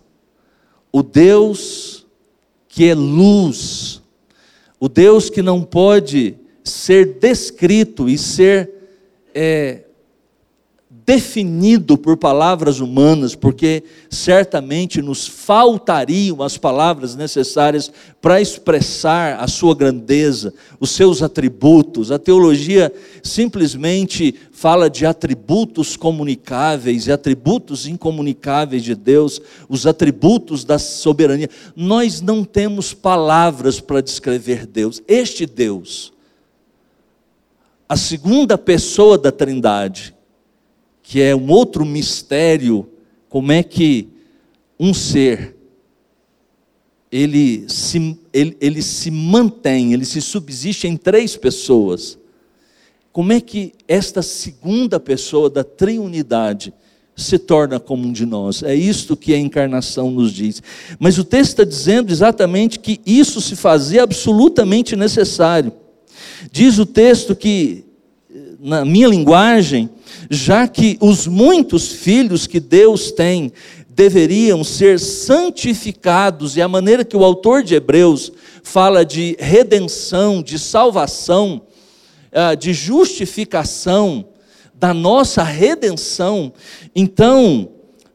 o 0.92 1.04
Deus 1.04 2.08
que 2.68 2.90
é 2.90 2.96
luz, 2.96 4.02
o 4.80 4.90
Deus 4.90 5.30
que 5.30 5.44
não 5.44 5.62
pode 5.62 6.36
ser 6.64 7.20
descrito 7.20 8.10
e 8.10 8.18
ser 8.18 8.72
é, 9.36 9.84
definido 11.06 11.98
por 11.98 12.18
palavras 12.18 12.80
humanas, 12.80 13.36
porque 13.36 13.84
certamente 14.10 15.02
nos 15.02 15.28
faltariam 15.28 16.42
as 16.42 16.58
palavras 16.58 17.16
necessárias 17.16 17.92
para 18.22 18.42
expressar 18.42 19.40
a 19.40 19.48
sua 19.48 19.74
grandeza, 19.74 20.54
os 20.80 20.92
seus 20.92 21.22
atributos. 21.22 22.12
A 22.12 22.20
teologia 22.20 22.94
simplesmente 23.24 24.36
fala 24.52 24.90
de 24.90 25.06
atributos 25.06 25.98
comunicáveis 25.98 27.08
e 27.08 27.12
atributos 27.12 27.88
incomunicáveis 27.88 28.84
de 28.84 28.96
Deus, 28.96 29.42
os 29.68 29.88
atributos 29.88 30.64
da 30.64 30.78
soberania. 30.78 31.50
Nós 31.76 32.22
não 32.22 32.44
temos 32.44 32.94
palavras 32.94 33.80
para 33.80 34.02
descrever 34.02 34.66
Deus. 34.66 35.02
Este 35.08 35.46
Deus, 35.46 36.14
a 37.90 37.98
segunda 37.98 38.58
pessoa 38.58 39.18
da 39.18 39.32
Trindade, 39.32 40.14
que 41.04 41.22
é 41.22 41.36
um 41.36 41.50
outro 41.52 41.86
mistério, 41.86 42.90
como 43.30 43.52
é 43.52 43.64
que 43.64 44.10
um 44.80 44.94
ser 44.94 45.56
ele 47.12 47.66
se, 47.68 48.18
ele, 48.32 48.56
ele 48.62 48.82
se 48.82 49.12
mantém, 49.12 49.94
ele 49.94 50.06
se 50.06 50.22
subsiste 50.22 50.88
em 50.88 50.96
três 50.96 51.36
pessoas. 51.36 52.18
Como 53.12 53.34
é 53.34 53.42
que 53.42 53.74
esta 53.88 54.22
segunda 54.22 54.98
pessoa 54.98 55.50
da 55.50 55.64
triunidade 55.64 56.74
se 57.14 57.38
torna 57.38 57.78
como 57.78 58.08
um 58.08 58.14
de 58.14 58.26
nós? 58.26 58.64
É 58.64 58.74
isto 58.74 59.18
que 59.18 59.34
a 59.34 59.38
encarnação 59.38 60.10
nos 60.10 60.32
diz. 60.32 60.64
Mas 60.98 61.18
o 61.18 61.26
texto 61.26 61.50
está 61.50 61.64
dizendo 61.66 62.10
exatamente 62.10 62.80
que 62.80 63.02
isso 63.06 63.42
se 63.42 63.58
fazia 63.58 64.04
absolutamente 64.04 64.96
necessário. 64.96 65.74
Diz 66.50 66.80
o 66.80 66.86
texto 66.86 67.36
que, 67.36 67.84
na 68.62 68.86
minha 68.86 69.08
linguagem, 69.08 69.90
já 70.30 70.68
que 70.68 70.96
os 71.02 71.26
muitos 71.26 71.92
filhos 71.92 72.46
que 72.46 72.60
Deus 72.60 73.12
tem 73.12 73.52
deveriam 73.90 74.64
ser 74.64 75.00
santificados, 75.00 76.56
e 76.56 76.62
a 76.62 76.68
maneira 76.68 77.04
que 77.04 77.18
o 77.18 77.24
autor 77.24 77.64
de 77.64 77.74
Hebreus 77.74 78.32
fala 78.62 79.04
de 79.04 79.36
redenção, 79.40 80.44
de 80.44 80.60
salvação, 80.60 81.64
ah, 82.32 82.54
de 82.54 82.72
justificação, 82.72 84.26
da 84.76 84.94
nossa 84.94 85.44
redenção, 85.44 86.54
então 86.96 87.68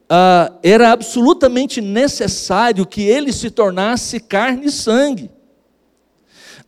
ah, 0.08 0.52
era 0.62 0.92
absolutamente 0.92 1.80
necessário 1.80 2.86
que 2.86 3.02
ele 3.02 3.32
se 3.32 3.50
tornasse 3.50 4.20
carne 4.20 4.66
e 4.66 4.70
sangue. 4.70 5.28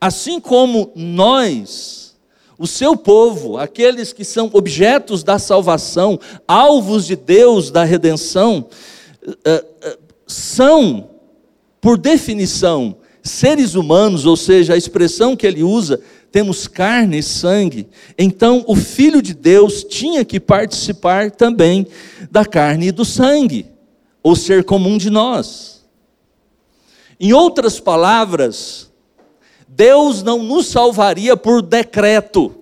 Assim 0.00 0.40
como 0.40 0.92
nós, 0.94 2.07
o 2.58 2.66
seu 2.66 2.96
povo, 2.96 3.56
aqueles 3.56 4.12
que 4.12 4.24
são 4.24 4.50
objetos 4.52 5.22
da 5.22 5.38
salvação, 5.38 6.18
alvos 6.46 7.06
de 7.06 7.14
Deus 7.14 7.70
da 7.70 7.84
redenção, 7.84 8.66
eh, 9.44 9.64
eh, 9.82 9.98
são, 10.26 11.08
por 11.80 11.96
definição, 11.96 12.96
seres 13.22 13.76
humanos, 13.76 14.26
ou 14.26 14.36
seja, 14.36 14.74
a 14.74 14.76
expressão 14.76 15.36
que 15.36 15.46
ele 15.46 15.62
usa, 15.62 16.00
temos 16.32 16.66
carne 16.66 17.18
e 17.18 17.22
sangue. 17.22 17.88
Então, 18.18 18.64
o 18.66 18.74
Filho 18.74 19.22
de 19.22 19.34
Deus 19.34 19.84
tinha 19.84 20.24
que 20.24 20.40
participar 20.40 21.30
também 21.30 21.86
da 22.30 22.44
carne 22.44 22.88
e 22.88 22.92
do 22.92 23.04
sangue, 23.04 23.66
ou 24.22 24.34
ser 24.34 24.64
comum 24.64 24.98
de 24.98 25.10
nós. 25.10 25.84
Em 27.20 27.32
outras 27.32 27.78
palavras, 27.78 28.87
Deus 29.68 30.22
não 30.22 30.42
nos 30.42 30.66
salvaria 30.66 31.36
por 31.36 31.62
decreto. 31.62 32.54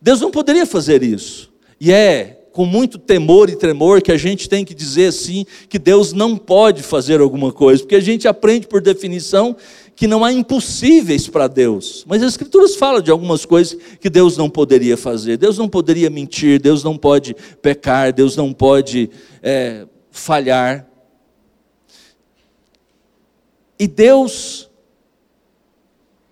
Deus 0.00 0.20
não 0.20 0.30
poderia 0.30 0.66
fazer 0.66 1.02
isso. 1.02 1.50
E 1.80 1.90
é 1.90 2.42
com 2.52 2.66
muito 2.66 2.98
temor 2.98 3.48
e 3.48 3.56
tremor 3.56 4.02
que 4.02 4.12
a 4.12 4.16
gente 4.18 4.48
tem 4.48 4.64
que 4.64 4.74
dizer 4.74 5.06
assim 5.06 5.46
que 5.68 5.78
Deus 5.78 6.12
não 6.12 6.36
pode 6.36 6.82
fazer 6.82 7.20
alguma 7.20 7.50
coisa, 7.50 7.82
porque 7.82 7.96
a 7.96 8.00
gente 8.00 8.28
aprende 8.28 8.66
por 8.66 8.82
definição 8.82 9.56
que 9.96 10.06
não 10.06 10.24
há 10.24 10.32
impossíveis 10.32 11.28
para 11.28 11.48
Deus. 11.48 12.04
Mas 12.06 12.22
as 12.22 12.32
Escrituras 12.32 12.76
falam 12.76 13.00
de 13.00 13.10
algumas 13.10 13.46
coisas 13.46 13.78
que 13.98 14.10
Deus 14.10 14.36
não 14.36 14.50
poderia 14.50 14.96
fazer. 14.96 15.36
Deus 15.38 15.56
não 15.56 15.68
poderia 15.68 16.10
mentir, 16.10 16.60
Deus 16.60 16.84
não 16.84 16.96
pode 16.96 17.34
pecar, 17.62 18.12
Deus 18.12 18.36
não 18.36 18.52
pode 18.52 19.10
é, 19.42 19.86
falhar. 20.10 20.86
E 23.78 23.86
Deus, 23.86 24.68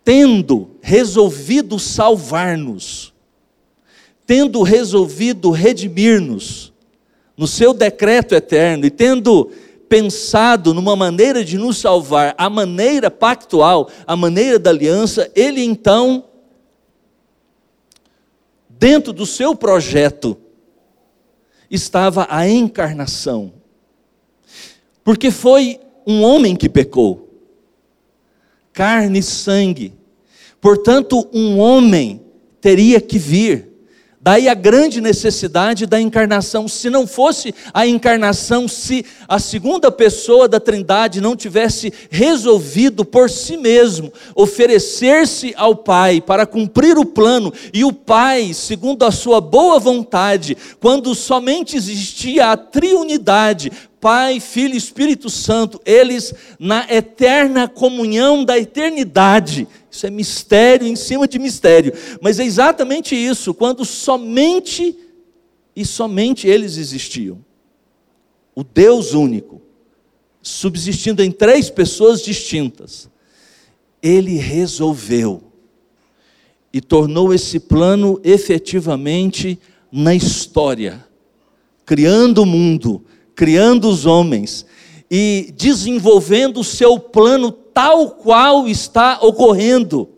tendo 0.03 0.71
resolvido 0.81 1.77
salvar-nos, 1.77 3.13
tendo 4.25 4.61
resolvido 4.63 5.51
redimir-nos 5.51 6.71
no 7.37 7.47
seu 7.47 7.73
decreto 7.73 8.35
eterno 8.35 8.85
e 8.85 8.89
tendo 8.89 9.51
pensado 9.89 10.73
numa 10.73 10.95
maneira 10.95 11.43
de 11.43 11.57
nos 11.57 11.77
salvar, 11.77 12.33
a 12.37 12.49
maneira 12.49 13.11
pactual, 13.11 13.89
a 14.07 14.15
maneira 14.15 14.57
da 14.57 14.69
aliança, 14.69 15.29
ele 15.35 15.61
então, 15.63 16.23
dentro 18.69 19.11
do 19.11 19.25
seu 19.25 19.53
projeto, 19.53 20.37
estava 21.69 22.25
a 22.29 22.47
encarnação. 22.47 23.53
Porque 25.03 25.29
foi 25.29 25.79
um 26.07 26.23
homem 26.23 26.55
que 26.55 26.69
pecou, 26.69 27.30
carne 28.81 29.19
e 29.19 29.21
sangue. 29.21 29.93
Portanto, 30.59 31.29
um 31.31 31.59
homem 31.59 32.19
teria 32.59 32.99
que 32.99 33.19
vir 33.19 33.71
Daí 34.23 34.47
a 34.47 34.53
grande 34.53 35.01
necessidade 35.01 35.87
da 35.87 35.99
encarnação. 35.99 36.67
Se 36.67 36.91
não 36.91 37.07
fosse 37.07 37.55
a 37.73 37.87
encarnação, 37.87 38.67
se 38.67 39.03
a 39.27 39.39
segunda 39.39 39.89
pessoa 39.89 40.47
da 40.47 40.59
Trindade 40.59 41.19
não 41.19 41.35
tivesse 41.35 41.91
resolvido 42.11 43.03
por 43.03 43.31
si 43.31 43.57
mesmo 43.57 44.13
oferecer-se 44.35 45.55
ao 45.57 45.75
Pai 45.75 46.21
para 46.21 46.45
cumprir 46.45 46.99
o 46.99 47.05
plano, 47.05 47.51
e 47.73 47.83
o 47.83 47.91
Pai, 47.91 48.53
segundo 48.53 49.03
a 49.05 49.11
sua 49.11 49.41
boa 49.41 49.79
vontade, 49.79 50.55
quando 50.79 51.15
somente 51.15 51.75
existia 51.75 52.51
a 52.51 52.57
triunidade, 52.57 53.71
Pai, 54.01 54.39
Filho 54.39 54.73
e 54.73 54.77
Espírito 54.77 55.29
Santo, 55.29 55.79
eles 55.85 56.33
na 56.59 56.91
eterna 56.91 57.67
comunhão 57.67 58.43
da 58.43 58.57
eternidade. 58.57 59.67
Isso 59.91 60.07
é 60.07 60.09
mistério 60.09 60.87
em 60.87 60.95
cima 60.95 61.27
de 61.27 61.37
mistério. 61.37 61.93
Mas 62.19 62.39
é 62.39 62.43
exatamente 62.43 63.15
isso, 63.15 63.53
quando 63.53 63.85
somente 63.85 64.97
e 65.75 65.85
somente 65.85 66.47
eles 66.47 66.77
existiam. 66.77 67.45
O 68.55 68.63
Deus 68.63 69.13
único, 69.13 69.61
subsistindo 70.41 71.21
em 71.21 71.31
três 71.31 71.69
pessoas 71.69 72.23
distintas, 72.23 73.07
ele 74.01 74.35
resolveu 74.35 75.43
e 76.73 76.81
tornou 76.81 77.31
esse 77.31 77.59
plano 77.59 78.19
efetivamente 78.23 79.59
na 79.91 80.15
história, 80.15 81.05
criando 81.85 82.41
o 82.41 82.45
mundo 82.47 83.05
criando 83.35 83.89
os 83.89 84.05
homens 84.05 84.65
e 85.09 85.53
desenvolvendo 85.57 86.61
o 86.61 86.63
seu 86.63 86.97
plano 86.97 87.51
tal 87.51 88.11
qual 88.11 88.67
está 88.67 89.19
ocorrendo. 89.21 90.09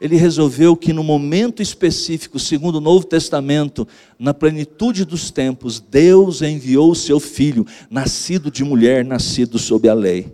Ele 0.00 0.14
resolveu 0.14 0.76
que 0.76 0.92
no 0.92 1.02
momento 1.02 1.60
específico, 1.60 2.38
segundo 2.38 2.76
o 2.76 2.80
Novo 2.80 3.04
Testamento, 3.04 3.86
na 4.16 4.32
plenitude 4.32 5.04
dos 5.04 5.32
tempos, 5.32 5.80
Deus 5.80 6.40
enviou 6.40 6.92
o 6.92 6.94
seu 6.94 7.18
filho, 7.18 7.66
nascido 7.90 8.48
de 8.48 8.62
mulher, 8.62 9.04
nascido 9.04 9.58
sob 9.58 9.88
a 9.88 9.94
lei. 9.94 10.32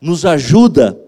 Nos 0.00 0.24
ajuda 0.24 0.98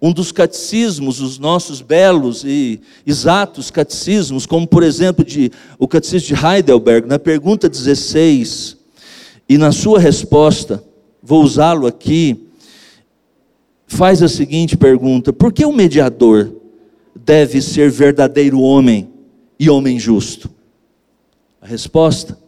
um 0.00 0.12
dos 0.12 0.30
catecismos, 0.30 1.20
os 1.20 1.36
nossos 1.36 1.80
belos 1.80 2.44
e 2.44 2.80
exatos 3.04 3.72
catecismos, 3.72 4.46
como 4.46 4.66
por 4.66 4.84
exemplo 4.84 5.24
de, 5.24 5.50
o 5.80 5.88
catecismo 5.88 6.36
de 6.36 6.46
Heidelberg, 6.46 7.08
na 7.08 7.18
pergunta 7.18 7.68
16, 7.68 8.75
e 9.48 9.56
na 9.56 9.70
sua 9.70 9.98
resposta, 9.98 10.82
vou 11.22 11.42
usá-lo 11.42 11.86
aqui, 11.86 12.48
faz 13.86 14.22
a 14.22 14.28
seguinte 14.28 14.76
pergunta: 14.76 15.32
por 15.32 15.52
que 15.52 15.64
o 15.64 15.72
mediador 15.72 16.52
deve 17.14 17.62
ser 17.62 17.90
verdadeiro 17.90 18.60
homem 18.60 19.08
e 19.58 19.70
homem 19.70 19.98
justo? 19.98 20.50
A 21.60 21.66
resposta: 21.66 22.38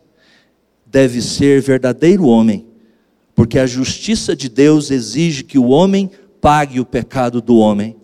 deve 0.85 1.23
ser 1.23 1.61
verdadeiro 1.61 2.27
homem, 2.27 2.67
porque 3.35 3.59
a 3.59 3.67
justiça 3.67 4.35
de 4.35 4.49
Deus 4.49 4.91
exige 4.91 5.45
que 5.45 5.59
o 5.59 5.69
homem 5.69 6.11
pague 6.41 6.81
o 6.81 6.87
pecado 6.87 7.41
do 7.41 7.57
homem. 7.57 7.97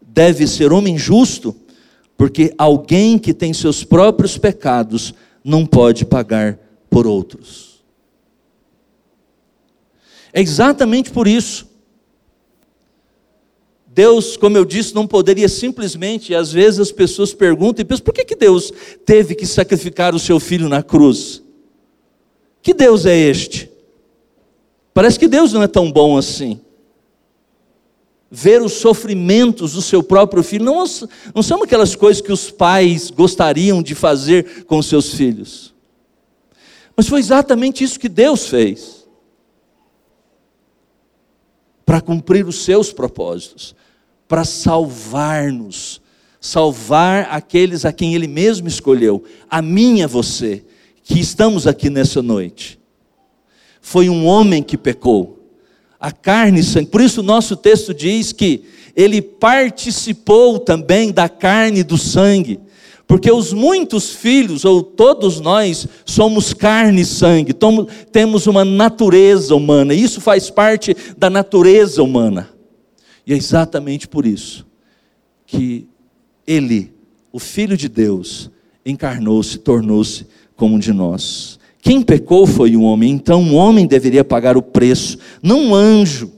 Deve 0.00 0.46
ser 0.46 0.72
homem 0.72 0.98
justo, 0.98 1.54
porque 2.16 2.52
alguém 2.58 3.18
que 3.18 3.32
tem 3.32 3.52
seus 3.52 3.84
próprios 3.84 4.36
pecados 4.36 5.14
não 5.44 5.64
pode 5.64 6.04
pagar 6.04 6.58
por 6.90 7.06
outros. 7.06 7.67
É 10.38 10.40
exatamente 10.40 11.10
por 11.10 11.26
isso. 11.26 11.66
Deus, 13.88 14.36
como 14.36 14.56
eu 14.56 14.64
disse, 14.64 14.94
não 14.94 15.04
poderia 15.04 15.48
simplesmente, 15.48 16.32
às 16.32 16.52
vezes 16.52 16.78
as 16.78 16.92
pessoas 16.92 17.34
perguntam 17.34 17.82
e 17.82 17.84
pensam, 17.84 18.04
por 18.04 18.14
que, 18.14 18.24
que 18.24 18.36
Deus 18.36 18.72
teve 19.04 19.34
que 19.34 19.44
sacrificar 19.44 20.14
o 20.14 20.18
seu 20.20 20.38
filho 20.38 20.68
na 20.68 20.80
cruz? 20.80 21.42
Que 22.62 22.72
Deus 22.72 23.04
é 23.04 23.18
este? 23.18 23.68
Parece 24.94 25.18
que 25.18 25.26
Deus 25.26 25.52
não 25.52 25.60
é 25.60 25.66
tão 25.66 25.90
bom 25.90 26.16
assim. 26.16 26.60
Ver 28.30 28.62
os 28.62 28.74
sofrimentos 28.74 29.72
do 29.72 29.82
seu 29.82 30.04
próprio 30.04 30.44
filho 30.44 30.64
não, 30.64 30.84
não 31.34 31.42
são 31.42 31.64
aquelas 31.64 31.96
coisas 31.96 32.22
que 32.22 32.32
os 32.32 32.48
pais 32.48 33.10
gostariam 33.10 33.82
de 33.82 33.96
fazer 33.96 34.64
com 34.66 34.80
seus 34.82 35.14
filhos. 35.14 35.74
Mas 36.96 37.08
foi 37.08 37.18
exatamente 37.18 37.82
isso 37.82 37.98
que 37.98 38.08
Deus 38.08 38.46
fez 38.46 38.97
para 41.88 42.02
cumprir 42.02 42.46
os 42.46 42.64
seus 42.64 42.92
propósitos, 42.92 43.74
para 44.28 44.44
salvar-nos, 44.44 46.02
salvar 46.38 47.28
aqueles 47.30 47.86
a 47.86 47.92
quem 47.94 48.14
Ele 48.14 48.28
mesmo 48.28 48.68
escolheu, 48.68 49.24
a 49.48 49.62
mim 49.62 50.00
e 50.00 50.02
a 50.02 50.06
você, 50.06 50.62
que 51.02 51.18
estamos 51.18 51.66
aqui 51.66 51.88
nessa 51.88 52.20
noite. 52.20 52.78
Foi 53.80 54.10
um 54.10 54.26
homem 54.26 54.62
que 54.62 54.76
pecou, 54.76 55.48
a 55.98 56.12
carne 56.12 56.60
e 56.60 56.62
sangue, 56.62 56.90
por 56.90 57.00
isso 57.00 57.20
o 57.20 57.24
nosso 57.24 57.56
texto 57.56 57.94
diz 57.94 58.34
que 58.34 58.64
ele 58.94 59.22
participou 59.22 60.58
também 60.58 61.10
da 61.10 61.26
carne 61.26 61.80
e 61.80 61.84
do 61.84 61.96
sangue, 61.96 62.60
porque 63.08 63.32
os 63.32 63.54
muitos 63.54 64.10
filhos, 64.10 64.66
ou 64.66 64.82
todos 64.82 65.40
nós, 65.40 65.88
somos 66.04 66.52
carne 66.52 67.00
e 67.00 67.06
sangue, 67.06 67.54
temos 68.12 68.46
uma 68.46 68.66
natureza 68.66 69.56
humana, 69.56 69.94
e 69.94 70.02
isso 70.02 70.20
faz 70.20 70.50
parte 70.50 70.94
da 71.16 71.30
natureza 71.30 72.02
humana. 72.02 72.50
E 73.26 73.32
é 73.32 73.36
exatamente 73.36 74.06
por 74.06 74.26
isso 74.26 74.66
que 75.46 75.88
Ele, 76.46 76.92
o 77.32 77.38
Filho 77.38 77.78
de 77.78 77.88
Deus, 77.88 78.50
encarnou-se, 78.84 79.56
tornou-se 79.58 80.26
como 80.54 80.74
um 80.74 80.78
de 80.78 80.92
nós. 80.92 81.58
Quem 81.80 82.02
pecou 82.02 82.46
foi 82.46 82.76
o 82.76 82.82
homem, 82.82 83.10
então 83.10 83.42
o 83.42 83.54
homem 83.54 83.86
deveria 83.86 84.22
pagar 84.22 84.54
o 84.56 84.62
preço, 84.62 85.16
não 85.42 85.68
um 85.68 85.74
anjo 85.74 86.37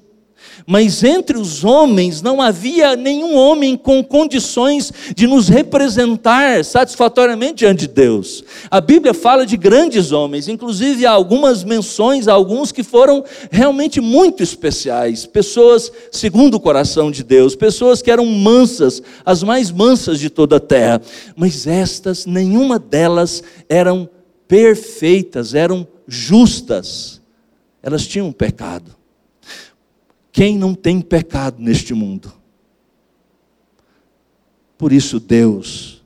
mas 0.71 1.03
entre 1.03 1.37
os 1.37 1.65
homens 1.65 2.23
não 2.23 2.41
havia 2.41 2.95
nenhum 2.95 3.35
homem 3.37 3.77
com 3.77 4.05
condições 4.05 4.93
de 5.17 5.27
nos 5.27 5.49
representar 5.49 6.65
satisfatoriamente 6.65 7.55
diante 7.55 7.81
de 7.81 7.89
Deus. 7.89 8.45
A 8.71 8.81
Bíblia 8.81 9.13
fala 9.13 9.45
de 9.45 9.57
grandes 9.57 10.13
homens, 10.13 10.47
inclusive 10.47 11.05
há 11.05 11.11
algumas 11.11 11.65
menções 11.65 12.29
a 12.29 12.35
alguns 12.35 12.71
que 12.71 12.85
foram 12.85 13.25
realmente 13.51 14.01
muito 14.01 14.45
especiais, 14.45 15.27
pessoas 15.27 15.91
segundo 16.13 16.55
o 16.55 16.61
coração 16.61 17.11
de 17.11 17.25
Deus, 17.25 17.57
pessoas 17.57 18.01
que 18.01 18.09
eram 18.09 18.27
mansas, 18.27 19.03
as 19.27 19.43
mais 19.43 19.73
mansas 19.73 20.21
de 20.21 20.31
toda 20.31 20.59
a 20.59 20.61
terra, 20.61 21.03
mas 21.35 21.67
estas, 21.67 22.27
nenhuma 22.27 22.79
delas 22.79 23.43
eram 23.69 24.09
perfeitas, 24.47 25.53
eram 25.53 25.85
justas, 26.07 27.21
elas 27.83 28.07
tinham 28.07 28.31
pecado. 28.31 29.00
Quem 30.33 30.57
não 30.57 30.75
tem 30.75 31.01
pecado 31.01 31.61
neste 31.61 31.93
mundo? 31.93 32.33
Por 34.79 34.93
isso 34.93 35.21
Deus 35.21 36.03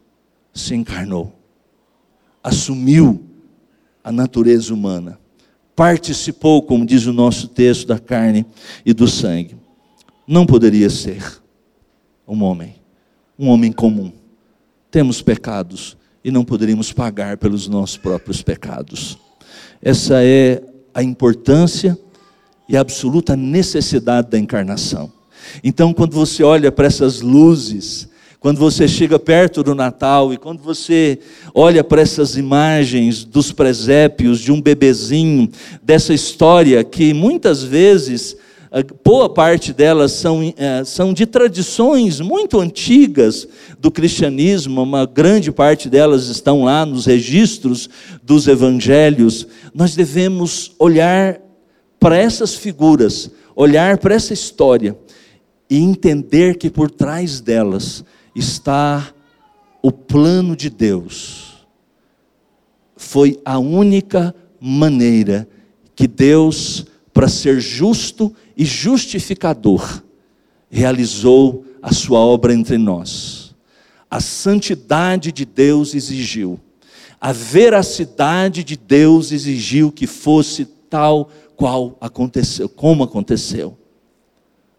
se 0.52 0.74
encarnou, 0.74 1.32
assumiu 2.42 3.24
a 4.02 4.10
natureza 4.10 4.72
humana, 4.72 5.18
participou, 5.76 6.62
como 6.62 6.86
diz 6.86 7.06
o 7.06 7.12
nosso 7.12 7.48
texto, 7.48 7.86
da 7.86 7.98
carne 7.98 8.46
e 8.84 8.92
do 8.92 9.06
sangue. 9.06 9.56
Não 10.26 10.46
poderia 10.46 10.88
ser 10.88 11.42
um 12.26 12.42
homem, 12.42 12.76
um 13.38 13.48
homem 13.48 13.70
comum. 13.70 14.12
Temos 14.90 15.20
pecados 15.20 15.96
e 16.24 16.30
não 16.30 16.44
poderíamos 16.44 16.92
pagar 16.92 17.36
pelos 17.36 17.68
nossos 17.68 17.96
próprios 17.96 18.42
pecados. 18.42 19.18
Essa 19.82 20.24
é 20.24 20.62
a 20.94 21.02
importância 21.02 21.98
e 22.68 22.76
a 22.76 22.80
absoluta 22.80 23.36
necessidade 23.36 24.30
da 24.30 24.38
encarnação. 24.38 25.10
Então, 25.62 25.92
quando 25.92 26.12
você 26.12 26.42
olha 26.42 26.72
para 26.72 26.86
essas 26.86 27.20
luzes, 27.20 28.08
quando 28.40 28.58
você 28.58 28.86
chega 28.86 29.18
perto 29.18 29.62
do 29.62 29.74
Natal 29.74 30.32
e 30.32 30.36
quando 30.36 30.62
você 30.62 31.18
olha 31.54 31.82
para 31.82 32.02
essas 32.02 32.36
imagens 32.36 33.24
dos 33.24 33.52
presépios 33.52 34.38
de 34.38 34.52
um 34.52 34.60
bebezinho, 34.60 35.48
dessa 35.82 36.12
história 36.12 36.84
que 36.84 37.14
muitas 37.14 37.62
vezes 37.62 38.36
boa 39.04 39.28
parte 39.28 39.72
delas 39.72 40.12
são, 40.12 40.52
é, 40.56 40.82
são 40.84 41.12
de 41.12 41.26
tradições 41.26 42.20
muito 42.20 42.58
antigas 42.60 43.46
do 43.78 43.90
cristianismo, 43.90 44.82
uma 44.82 45.06
grande 45.06 45.52
parte 45.52 45.88
delas 45.88 46.26
estão 46.26 46.64
lá 46.64 46.84
nos 46.84 47.06
registros 47.06 47.88
dos 48.22 48.48
evangelhos. 48.48 49.46
Nós 49.72 49.94
devemos 49.94 50.72
olhar 50.78 51.40
para 52.04 52.18
essas 52.18 52.54
figuras, 52.54 53.30
olhar 53.56 53.96
para 53.96 54.14
essa 54.14 54.34
história 54.34 54.94
e 55.70 55.78
entender 55.78 56.58
que 56.58 56.68
por 56.68 56.90
trás 56.90 57.40
delas 57.40 58.04
está 58.36 59.10
o 59.80 59.90
plano 59.90 60.54
de 60.54 60.68
Deus. 60.68 61.66
Foi 62.94 63.40
a 63.42 63.58
única 63.58 64.34
maneira 64.60 65.48
que 65.96 66.06
Deus, 66.06 66.84
para 67.10 67.26
ser 67.26 67.58
justo 67.58 68.36
e 68.54 68.66
justificador, 68.66 70.02
realizou 70.68 71.64
a 71.80 71.90
sua 71.90 72.18
obra 72.18 72.52
entre 72.52 72.76
nós. 72.76 73.54
A 74.10 74.20
santidade 74.20 75.32
de 75.32 75.46
Deus 75.46 75.94
exigiu, 75.94 76.60
a 77.18 77.32
veracidade 77.32 78.62
de 78.62 78.76
Deus 78.76 79.32
exigiu 79.32 79.90
que 79.90 80.06
fosse 80.06 80.66
tal 80.94 81.30
qual 81.64 81.96
aconteceu, 81.98 82.68
como 82.68 83.04
aconteceu. 83.04 83.74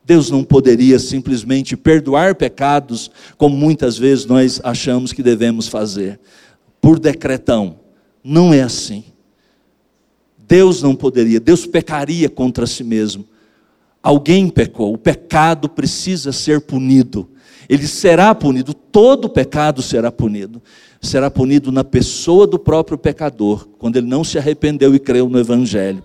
Deus 0.04 0.30
não 0.30 0.44
poderia 0.44 1.00
simplesmente 1.00 1.76
perdoar 1.76 2.36
pecados, 2.36 3.10
como 3.40 3.58
muitas 3.58 3.98
vezes 3.98 4.28
nós 4.28 4.62
achamos 4.64 5.12
que 5.12 5.24
devemos 5.24 5.68
fazer, 5.68 6.20
por 6.80 7.00
decretão. 7.00 7.80
Não 8.24 8.54
é 8.54 8.62
assim. 8.62 9.04
Deus 10.38 10.84
não 10.84 10.96
poderia, 10.96 11.40
Deus 11.40 11.66
pecaria 11.66 12.30
contra 12.30 12.68
si 12.68 12.84
mesmo. 12.84 13.26
Alguém 14.04 14.48
pecou, 14.48 14.94
o 14.94 14.98
pecado 15.00 15.68
precisa 15.68 16.32
ser 16.32 16.62
punido. 16.62 17.28
Ele 17.68 17.88
será 17.88 18.36
punido, 18.36 18.76
todo 18.76 19.28
pecado 19.28 19.82
será 19.82 20.12
punido. 20.12 20.62
Será 21.02 21.32
punido 21.32 21.72
na 21.72 21.84
pessoa 21.84 22.46
do 22.46 22.60
próprio 22.60 22.96
pecador, 22.96 23.68
quando 23.80 23.98
ele 23.98 24.06
não 24.06 24.24
se 24.24 24.38
arrependeu 24.38 24.94
e 24.94 25.00
creu 25.00 25.28
no 25.28 25.40
Evangelho, 25.40 26.04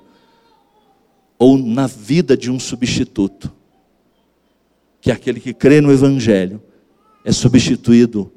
ou 1.41 1.59
na 1.59 1.89
vida 1.89 2.37
de 2.37 2.53
um 2.53 2.61
substituto, 2.61 3.53
que 5.01 5.11
é 5.11 5.15
aquele 5.15 5.41
que 5.41 5.53
crê 5.53 5.81
no 5.81 5.91
Evangelho 5.91 6.63
é 7.25 7.33
substituído, 7.33 8.33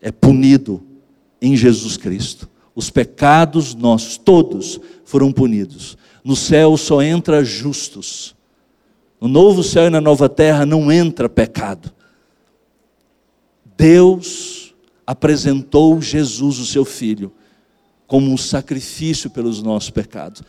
é 0.00 0.10
punido 0.10 0.82
em 1.40 1.56
Jesus 1.56 1.96
Cristo. 1.96 2.48
Os 2.74 2.90
pecados 2.90 3.74
nossos, 3.74 4.18
todos, 4.18 4.80
foram 5.04 5.30
punidos. 5.30 5.96
No 6.24 6.34
céu 6.34 6.76
só 6.76 7.00
entra 7.00 7.44
justos 7.44 8.34
no 9.20 9.28
novo 9.28 9.62
céu 9.62 9.86
e 9.86 9.90
na 9.90 10.00
nova 10.00 10.28
terra 10.28 10.64
não 10.64 10.90
entra 10.90 11.28
pecado. 11.28 11.92
Deus 13.76 14.74
apresentou 15.06 16.00
Jesus, 16.00 16.58
o 16.58 16.64
seu 16.64 16.84
filho, 16.84 17.30
como 18.06 18.32
um 18.32 18.36
sacrifício 18.36 19.28
pelos 19.28 19.62
nossos 19.62 19.90
pecados. 19.90 20.42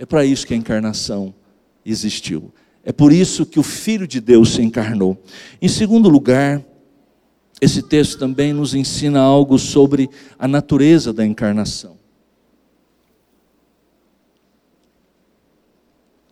É 0.00 0.06
para 0.06 0.24
isso 0.24 0.46
que 0.46 0.54
a 0.54 0.56
encarnação 0.56 1.34
existiu. 1.84 2.50
É 2.82 2.90
por 2.90 3.12
isso 3.12 3.44
que 3.44 3.60
o 3.60 3.62
Filho 3.62 4.08
de 4.08 4.18
Deus 4.18 4.54
se 4.54 4.62
encarnou. 4.62 5.22
Em 5.60 5.68
segundo 5.68 6.08
lugar, 6.08 6.64
esse 7.60 7.82
texto 7.82 8.18
também 8.18 8.54
nos 8.54 8.74
ensina 8.74 9.20
algo 9.20 9.58
sobre 9.58 10.08
a 10.38 10.48
natureza 10.48 11.12
da 11.12 11.22
encarnação. 11.26 11.98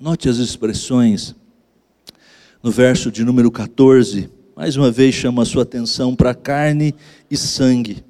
Note 0.00 0.30
as 0.30 0.38
expressões 0.38 1.36
no 2.62 2.70
verso 2.70 3.12
de 3.12 3.22
número 3.22 3.50
14, 3.50 4.30
mais 4.56 4.78
uma 4.78 4.90
vez 4.90 5.14
chama 5.14 5.42
a 5.42 5.44
sua 5.44 5.64
atenção 5.64 6.16
para 6.16 6.34
carne 6.34 6.94
e 7.30 7.36
sangue. 7.36 8.02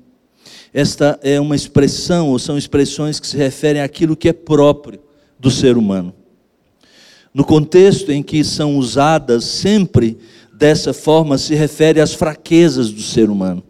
Esta 0.73 1.19
é 1.21 1.41
uma 1.41 1.57
expressão, 1.57 2.29
ou 2.29 2.39
são 2.39 2.57
expressões 2.57 3.19
que 3.19 3.27
se 3.27 3.37
referem 3.37 3.83
àquilo 3.83 4.17
que 4.17 4.29
é 4.29 4.33
próprio 4.33 5.08
do 5.39 5.51
ser 5.51 5.77
humano. 5.77 6.15
No 7.33 7.45
contexto 7.45 8.11
em 8.11 8.23
que 8.23 8.43
são 8.43 8.77
usadas 8.77 9.45
sempre 9.45 10.19
dessa 10.53 10.93
forma, 10.93 11.39
se 11.39 11.55
refere 11.55 12.01
às 12.01 12.13
fraquezas 12.13 12.91
do 12.91 13.01
ser 13.01 13.31
humano, 13.31 13.63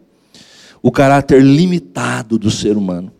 o 0.81 0.91
caráter 0.91 1.43
limitado 1.43 2.39
do 2.39 2.49
ser 2.49 2.77
humano. 2.77 3.11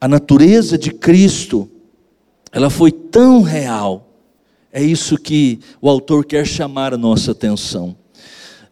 A 0.00 0.06
natureza 0.06 0.78
de 0.78 0.90
Cristo, 0.92 1.68
ela 2.52 2.70
foi 2.70 2.92
tão 2.92 3.42
real, 3.42 4.14
é 4.72 4.82
isso 4.82 5.16
que 5.16 5.58
o 5.80 5.88
autor 5.88 6.24
quer 6.24 6.46
chamar 6.46 6.94
a 6.94 6.98
nossa 6.98 7.32
atenção. 7.32 7.96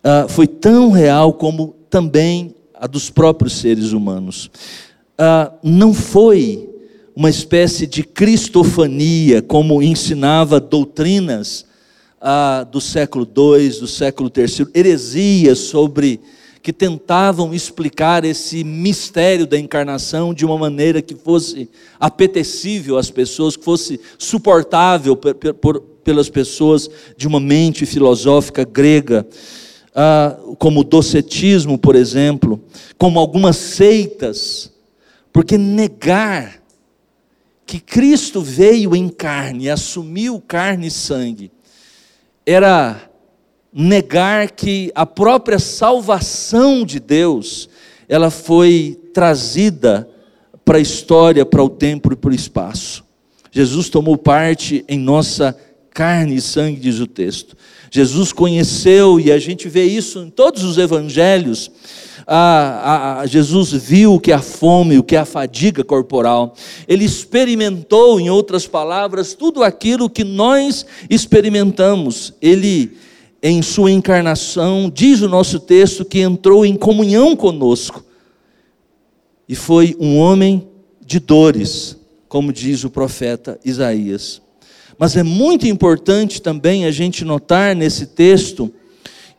Ah, 0.04 0.26
foi 0.28 0.46
tão 0.46 0.90
real 0.90 1.32
como 1.32 1.76
também 1.88 2.54
a 2.74 2.86
dos 2.86 3.08
próprios 3.08 3.54
seres 3.54 3.92
humanos. 3.92 4.50
Ah, 5.16 5.52
não 5.62 5.94
foi 5.94 6.68
uma 7.14 7.28
espécie 7.28 7.86
de 7.86 8.02
cristofania, 8.02 9.42
como 9.42 9.82
ensinava 9.82 10.58
doutrinas 10.58 11.66
ah, 12.20 12.66
do 12.70 12.80
século 12.80 13.26
II, 13.26 13.68
do 13.80 13.86
século 13.86 14.32
III, 14.34 14.68
heresias 14.74 15.58
sobre 15.58 16.20
que 16.62 16.72
tentavam 16.72 17.52
explicar 17.52 18.24
esse 18.24 18.62
mistério 18.62 19.46
da 19.46 19.58
encarnação 19.58 20.32
de 20.32 20.46
uma 20.46 20.56
maneira 20.56 21.02
que 21.02 21.14
fosse 21.14 21.68
apetecível 21.98 22.96
às 22.96 23.10
pessoas, 23.10 23.56
que 23.56 23.64
fosse 23.64 24.00
suportável 24.16 25.16
por, 25.16 25.34
por, 25.34 25.80
pelas 26.04 26.30
pessoas 26.30 26.88
de 27.16 27.26
uma 27.26 27.40
mente 27.40 27.84
filosófica 27.84 28.64
grega, 28.64 29.26
ah, 29.94 30.36
como 30.58 30.80
o 30.80 30.84
docetismo, 30.84 31.76
por 31.76 31.96
exemplo, 31.96 32.62
como 32.96 33.18
algumas 33.18 33.56
seitas, 33.56 34.70
porque 35.32 35.58
negar 35.58 36.61
que 37.66 37.80
Cristo 37.80 38.40
veio 38.40 38.94
em 38.94 39.08
carne, 39.08 39.70
assumiu 39.70 40.40
carne 40.40 40.88
e 40.88 40.90
sangue, 40.90 41.50
era 42.44 43.10
negar 43.72 44.50
que 44.50 44.92
a 44.94 45.06
própria 45.06 45.58
salvação 45.58 46.84
de 46.84 47.00
Deus, 47.00 47.68
ela 48.08 48.30
foi 48.30 48.98
trazida 49.14 50.08
para 50.64 50.78
a 50.78 50.80
história, 50.80 51.46
para 51.46 51.62
o 51.62 51.68
tempo 51.68 52.12
e 52.12 52.16
para 52.16 52.30
o 52.30 52.34
espaço. 52.34 53.04
Jesus 53.50 53.88
tomou 53.88 54.16
parte 54.16 54.84
em 54.88 54.98
nossa 54.98 55.56
carne 55.90 56.36
e 56.36 56.40
sangue, 56.40 56.80
diz 56.80 57.00
o 57.00 57.06
texto. 57.06 57.56
Jesus 57.90 58.32
conheceu, 58.32 59.20
e 59.20 59.30
a 59.30 59.38
gente 59.38 59.68
vê 59.68 59.84
isso 59.84 60.20
em 60.20 60.30
todos 60.30 60.64
os 60.64 60.78
evangelhos. 60.78 61.70
Ah, 62.26 63.20
ah, 63.20 63.26
Jesus 63.26 63.72
viu 63.72 64.14
o 64.14 64.20
que 64.20 64.32
é 64.32 64.34
a 64.34 64.42
fome, 64.42 64.98
o 64.98 65.02
que 65.02 65.16
é 65.16 65.18
a 65.18 65.24
fadiga 65.24 65.82
corporal. 65.82 66.54
Ele 66.86 67.04
experimentou, 67.04 68.20
em 68.20 68.30
outras 68.30 68.66
palavras, 68.66 69.34
tudo 69.34 69.62
aquilo 69.62 70.08
que 70.08 70.24
nós 70.24 70.86
experimentamos. 71.10 72.32
Ele 72.40 72.96
em 73.42 73.60
sua 73.60 73.90
encarnação, 73.90 74.88
diz 74.88 75.20
o 75.20 75.28
nosso 75.28 75.58
texto 75.58 76.04
que 76.04 76.20
entrou 76.20 76.64
em 76.64 76.76
comunhão 76.76 77.34
conosco. 77.34 78.04
E 79.48 79.56
foi 79.56 79.96
um 79.98 80.16
homem 80.16 80.68
de 81.04 81.18
dores, 81.18 81.96
como 82.28 82.52
diz 82.52 82.84
o 82.84 82.90
profeta 82.90 83.58
Isaías. 83.64 84.40
Mas 84.96 85.16
é 85.16 85.24
muito 85.24 85.66
importante 85.66 86.40
também 86.40 86.84
a 86.84 86.92
gente 86.92 87.24
notar 87.24 87.74
nesse 87.74 88.06
texto 88.06 88.72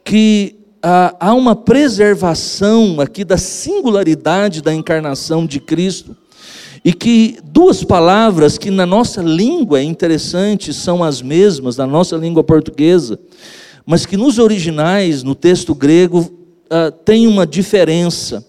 que 0.03 0.57
ah, 0.85 1.15
há 1.17 1.33
uma 1.33 1.55
preservação 1.55 2.99
aqui 2.99 3.23
da 3.23 3.37
singularidade 3.37 4.61
da 4.61 4.73
encarnação 4.73 5.45
de 5.45 5.61
Cristo. 5.61 6.15
E 6.83 6.91
que 6.91 7.37
duas 7.41 7.85
palavras 7.85 8.57
que 8.57 8.69
na 8.69 8.85
nossa 8.85 9.21
língua 9.21 9.79
é 9.79 9.83
interessante 9.83 10.73
são 10.73 11.01
as 11.01 11.21
mesmas, 11.21 11.77
na 11.77 11.87
nossa 11.87 12.17
língua 12.17 12.43
portuguesa, 12.43 13.17
mas 13.85 14.05
que 14.05 14.17
nos 14.17 14.37
originais, 14.37 15.23
no 15.23 15.33
texto 15.33 15.73
grego, 15.73 16.19
uh, 16.19 16.91
tem 17.05 17.25
uma 17.25 17.47
diferença. 17.47 18.45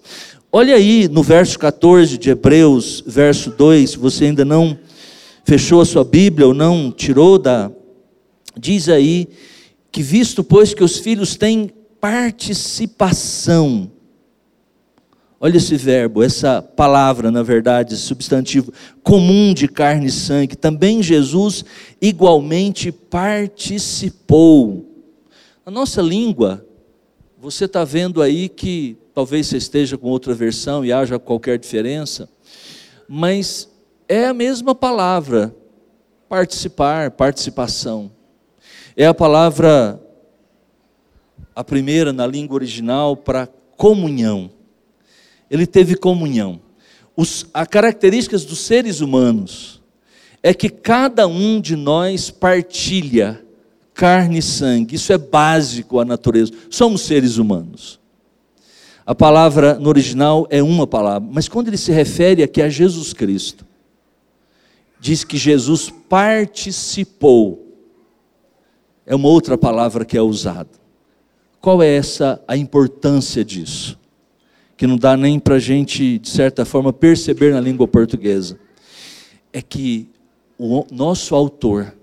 Olha 0.51 0.75
aí 0.75 1.07
no 1.07 1.23
verso 1.23 1.57
14 1.57 2.19
de 2.19 2.31
Hebreus, 2.31 3.05
verso 3.07 3.51
2, 3.51 3.91
se 3.91 3.99
você 3.99 4.25
ainda 4.25 4.45
não 4.45 4.77
fechou 5.45 5.81
a 5.81 5.85
sua 5.85 6.03
Bíblia 6.03 6.49
ou 6.49 6.55
não 6.55 6.91
tirou 6.91 7.39
da. 7.39 7.71
Diz 8.59 8.89
aí 8.89 9.29
que, 9.93 10.03
visto 10.03 10.43
pois 10.43 10.75
que 10.75 10.83
os 10.83 10.99
filhos 10.99 11.37
têm 11.37 11.71
participação 12.05 13.91
Olha 15.41 15.57
esse 15.57 15.77
verbo, 15.77 16.23
essa 16.23 16.61
palavra, 16.63 17.31
na 17.31 17.43
verdade, 17.43 17.97
substantivo 17.97 18.73
comum 19.03 19.53
de 19.53 19.69
carne 19.69 20.07
e 20.07 20.11
sangue. 20.11 20.55
Também 20.55 21.03
Jesus 21.03 21.65
igualmente 22.01 22.91
participou. 22.93 24.87
Na 25.65 25.73
nossa 25.73 26.01
língua, 26.01 26.67
você 27.39 27.65
está 27.67 27.85
vendo 27.85 28.23
aí 28.23 28.49
que 28.49 28.97
talvez 29.15 29.47
você 29.47 29.59
esteja 29.59 29.99
com 29.99 30.09
outra 30.09 30.33
versão 30.33 30.85
e 30.85 30.93
haja 30.93 31.19
qualquer 31.19 31.59
diferença, 31.59 32.29
mas 33.09 33.69
é 34.09 34.27
a 34.27 34.35
mesma 34.35 34.75
palavra, 34.75 35.55
participar, 36.27 37.11
participação. 37.11 38.11
É 38.97 39.07
a 39.07 39.13
palavra, 39.13 40.01
a 41.55 41.63
primeira 41.63 42.13
na 42.13 42.27
língua 42.27 42.57
original, 42.57 43.17
para 43.17 43.49
comunhão 43.77 44.51
ele 45.51 45.67
teve 45.67 45.95
comunhão. 45.95 46.61
Os, 47.17 47.47
a 47.55 47.65
características 47.65 48.45
dos 48.45 48.59
seres 48.59 49.01
humanos 49.01 49.81
é 50.43 50.53
que 50.53 50.69
cada 50.69 51.27
um 51.27 51.61
de 51.61 51.77
nós 51.77 52.31
partilha 52.31 53.41
carne 53.93 54.39
e 54.39 54.43
sangue. 54.43 54.97
Isso 54.97 55.13
é 55.13 55.19
básico 55.19 56.01
à 56.01 56.05
natureza. 56.05 56.53
Somos 56.69 57.03
seres 57.03 57.37
humanos. 57.37 58.01
A 59.07 59.15
palavra 59.15 59.75
no 59.75 59.89
original 59.89 60.47
é 60.51 60.63
uma 60.63 60.87
palavra, 60.87 61.29
mas 61.31 61.47
quando 61.47 61.69
ele 61.69 61.77
se 61.77 61.93
refere 61.93 62.43
aqui 62.43 62.61
a 62.63 62.69
Jesus 62.69 63.13
Cristo, 63.13 63.65
diz 64.99 65.23
que 65.23 65.37
Jesus 65.37 65.93
participou. 66.09 67.61
É 69.07 69.15
uma 69.15 69.29
outra 69.29 69.59
palavra 69.59 70.05
que 70.05 70.17
é 70.17 70.23
usada. 70.23 70.84
Qual 71.65 71.83
é 71.83 71.97
essa 71.97 72.45
a 72.47 72.59
importância 72.59 73.43
disso? 73.43 73.99
que 74.77 74.87
não 74.87 74.99
dá 74.99 75.17
nem 75.17 75.39
para 75.41 75.55
a 75.55 75.59
gente, 75.59 76.19
de 76.19 76.29
certa 76.29 76.63
forma, 76.67 76.93
perceber 76.93 77.55
na 77.55 77.61
língua 77.61 77.89
portuguesa, 77.89 78.59
é 79.51 79.63
que 79.63 80.11
o 80.59 80.85
nosso 80.91 81.35
autor, 81.35 81.97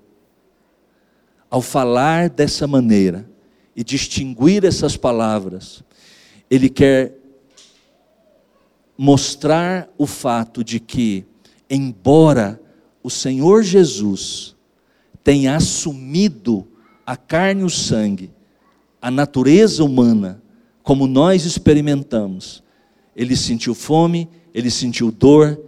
ao 1.47 1.61
falar 1.61 2.27
dessa 2.27 2.65
maneira 2.65 3.29
e 3.75 3.83
distinguir 3.83 4.65
essas 4.65 4.97
palavras, 4.97 5.83
ele 6.49 6.67
quer 6.67 7.15
mostrar 8.97 9.87
o 9.95 10.07
fato 10.07 10.63
de 10.63 10.79
que, 10.79 11.23
embora 11.69 12.59
o 13.03 13.11
Senhor 13.11 13.61
Jesus 13.61 14.55
tenha 15.23 15.55
assumido 15.55 16.67
a 17.05 17.15
carne 17.15 17.61
e 17.61 17.65
o 17.65 17.69
sangue, 17.69 18.31
a 19.01 19.09
natureza 19.09 19.83
humana, 19.83 20.41
como 20.83 21.07
nós 21.07 21.45
experimentamos. 21.45 22.63
Ele 23.15 23.35
sentiu 23.35 23.73
fome, 23.73 24.29
ele 24.53 24.69
sentiu 24.69 25.11
dor, 25.11 25.59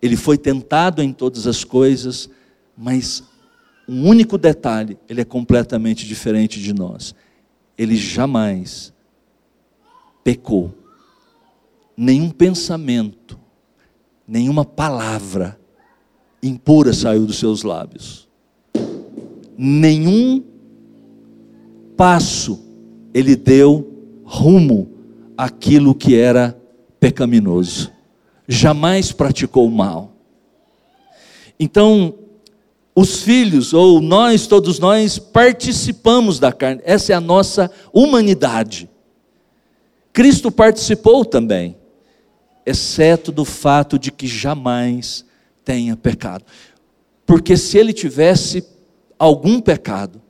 ele 0.00 0.16
foi 0.16 0.36
tentado 0.36 1.00
em 1.00 1.12
todas 1.12 1.46
as 1.46 1.62
coisas, 1.62 2.28
mas 2.76 3.22
um 3.88 4.08
único 4.08 4.36
detalhe, 4.36 4.98
ele 5.08 5.20
é 5.20 5.24
completamente 5.24 6.06
diferente 6.06 6.60
de 6.60 6.72
nós. 6.72 7.14
Ele 7.78 7.96
jamais 7.96 8.92
pecou. 10.24 10.74
Nenhum 11.96 12.30
pensamento, 12.30 13.38
nenhuma 14.26 14.64
palavra 14.64 15.58
impura 16.42 16.92
saiu 16.92 17.26
dos 17.26 17.38
seus 17.38 17.62
lábios. 17.62 18.28
Nenhum 19.56 20.42
passo 21.96 22.71
ele 23.12 23.36
deu 23.36 23.92
rumo 24.24 24.88
àquilo 25.36 25.94
que 25.94 26.16
era 26.16 26.56
pecaminoso. 26.98 27.90
Jamais 28.46 29.12
praticou 29.12 29.68
mal. 29.70 30.12
Então, 31.58 32.14
os 32.94 33.22
filhos, 33.22 33.72
ou 33.72 34.00
nós, 34.00 34.46
todos 34.46 34.78
nós, 34.78 35.18
participamos 35.18 36.38
da 36.38 36.52
carne, 36.52 36.80
essa 36.84 37.12
é 37.12 37.16
a 37.16 37.20
nossa 37.20 37.70
humanidade. 37.92 38.88
Cristo 40.12 40.50
participou 40.52 41.24
também, 41.24 41.76
exceto 42.64 43.32
do 43.32 43.44
fato 43.44 43.98
de 43.98 44.12
que 44.12 44.26
jamais 44.26 45.24
tenha 45.64 45.96
pecado. 45.96 46.44
Porque 47.26 47.56
se 47.56 47.78
ele 47.78 47.92
tivesse 47.92 48.64
algum 49.18 49.60
pecado, 49.60 50.21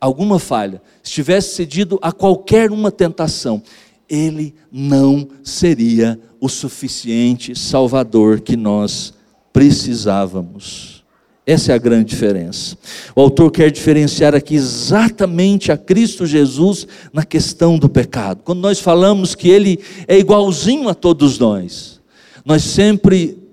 alguma 0.00 0.38
falha, 0.38 0.82
se 1.02 1.12
tivesse 1.12 1.54
cedido 1.54 1.98
a 2.02 2.12
qualquer 2.12 2.70
uma 2.70 2.90
tentação, 2.90 3.62
ele 4.08 4.54
não 4.70 5.28
seria 5.42 6.18
o 6.40 6.48
suficiente 6.48 7.58
Salvador 7.58 8.40
que 8.40 8.56
nós 8.56 9.14
precisávamos. 9.52 11.04
Essa 11.46 11.70
é 11.70 11.74
a 11.76 11.78
grande 11.78 12.10
diferença. 12.10 12.76
O 13.14 13.20
autor 13.20 13.52
quer 13.52 13.70
diferenciar 13.70 14.34
aqui 14.34 14.56
exatamente 14.56 15.70
a 15.70 15.76
Cristo 15.76 16.26
Jesus 16.26 16.88
na 17.12 17.24
questão 17.24 17.78
do 17.78 17.88
pecado. 17.88 18.42
Quando 18.44 18.60
nós 18.60 18.80
falamos 18.80 19.34
que 19.34 19.48
ele 19.48 19.78
é 20.08 20.18
igualzinho 20.18 20.88
a 20.88 20.94
todos 20.94 21.38
nós, 21.38 22.00
nós 22.44 22.64
sempre 22.64 23.45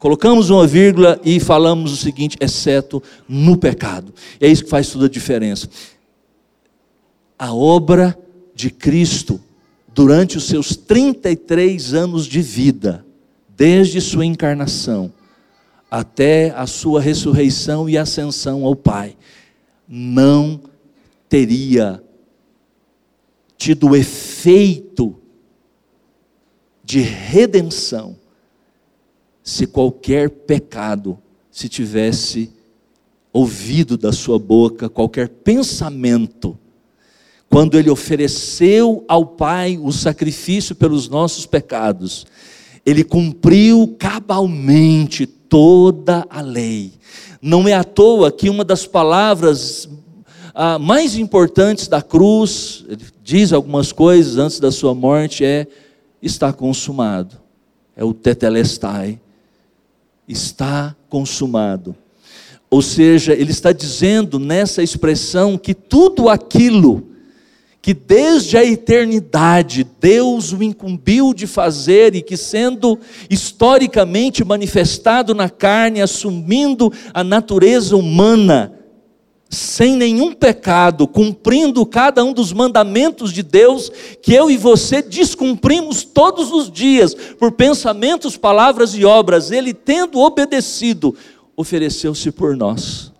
colocamos 0.00 0.50
uma 0.50 0.66
vírgula 0.66 1.20
e 1.24 1.38
falamos 1.38 1.92
o 1.92 1.96
seguinte: 1.96 2.36
exceto 2.40 3.00
no 3.28 3.56
pecado. 3.56 4.12
E 4.40 4.46
é 4.46 4.48
isso 4.48 4.64
que 4.64 4.70
faz 4.70 4.90
toda 4.90 5.06
a 5.06 5.08
diferença 5.08 5.68
a 7.40 7.54
obra 7.54 8.18
de 8.54 8.68
Cristo 8.68 9.40
durante 9.94 10.36
os 10.36 10.44
seus 10.44 10.76
33 10.76 11.94
anos 11.94 12.26
de 12.26 12.42
vida, 12.42 13.02
desde 13.56 13.98
sua 13.98 14.26
encarnação 14.26 15.10
até 15.90 16.50
a 16.50 16.66
sua 16.66 17.00
ressurreição 17.00 17.88
e 17.88 17.96
ascensão 17.96 18.66
ao 18.66 18.76
Pai, 18.76 19.16
não 19.88 20.60
teria 21.30 22.04
tido 23.56 23.96
efeito 23.96 25.18
de 26.84 27.00
redenção 27.00 28.19
se 29.50 29.66
qualquer 29.66 30.30
pecado 30.30 31.18
se 31.50 31.68
tivesse 31.68 32.52
ouvido 33.32 33.98
da 33.98 34.12
sua 34.12 34.38
boca, 34.38 34.88
qualquer 34.88 35.28
pensamento 35.28 36.56
quando 37.48 37.76
ele 37.76 37.90
ofereceu 37.90 39.04
ao 39.08 39.26
Pai 39.26 39.76
o 39.76 39.90
sacrifício 39.90 40.76
pelos 40.76 41.08
nossos 41.08 41.46
pecados, 41.46 42.24
ele 42.86 43.02
cumpriu 43.02 43.96
cabalmente 43.98 45.26
toda 45.26 46.24
a 46.30 46.40
lei. 46.40 46.92
Não 47.42 47.66
é 47.66 47.74
à 47.74 47.82
toa 47.82 48.30
que 48.30 48.48
uma 48.48 48.64
das 48.64 48.86
palavras 48.86 49.88
ah, 50.54 50.78
mais 50.78 51.16
importantes 51.16 51.88
da 51.88 52.00
cruz, 52.00 52.84
ele 52.88 53.04
diz 53.20 53.52
algumas 53.52 53.90
coisas 53.90 54.38
antes 54.38 54.60
da 54.60 54.70
sua 54.70 54.94
morte, 54.94 55.44
é: 55.44 55.66
está 56.22 56.52
consumado. 56.52 57.36
É 57.96 58.04
o 58.04 58.14
tetelestai. 58.14 59.20
Está 60.30 60.94
consumado. 61.08 61.96
Ou 62.70 62.80
seja, 62.80 63.32
ele 63.32 63.50
está 63.50 63.72
dizendo 63.72 64.38
nessa 64.38 64.80
expressão 64.80 65.58
que 65.58 65.74
tudo 65.74 66.28
aquilo 66.28 67.10
que 67.82 67.94
desde 67.94 68.56
a 68.56 68.64
eternidade 68.64 69.86
Deus 69.98 70.52
o 70.52 70.62
incumbiu 70.62 71.32
de 71.32 71.46
fazer 71.46 72.14
e 72.14 72.22
que, 72.22 72.36
sendo 72.36 72.98
historicamente 73.28 74.44
manifestado 74.44 75.34
na 75.34 75.48
carne, 75.48 76.02
assumindo 76.02 76.92
a 77.14 77.24
natureza 77.24 77.96
humana, 77.96 78.79
sem 79.50 79.96
nenhum 79.96 80.32
pecado, 80.32 81.08
cumprindo 81.08 81.84
cada 81.84 82.24
um 82.24 82.32
dos 82.32 82.52
mandamentos 82.52 83.32
de 83.32 83.42
Deus, 83.42 83.90
que 84.22 84.32
eu 84.32 84.50
e 84.50 84.56
você 84.56 85.02
descumprimos 85.02 86.04
todos 86.04 86.52
os 86.52 86.70
dias, 86.70 87.14
por 87.14 87.52
pensamentos, 87.52 88.36
palavras 88.36 88.94
e 88.94 89.04
obras, 89.04 89.50
Ele 89.50 89.74
tendo 89.74 90.20
obedecido, 90.20 91.14
ofereceu-se 91.56 92.30
por 92.30 92.56
nós 92.56 93.10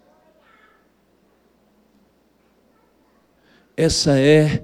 Essa 3.81 4.19
é 4.19 4.62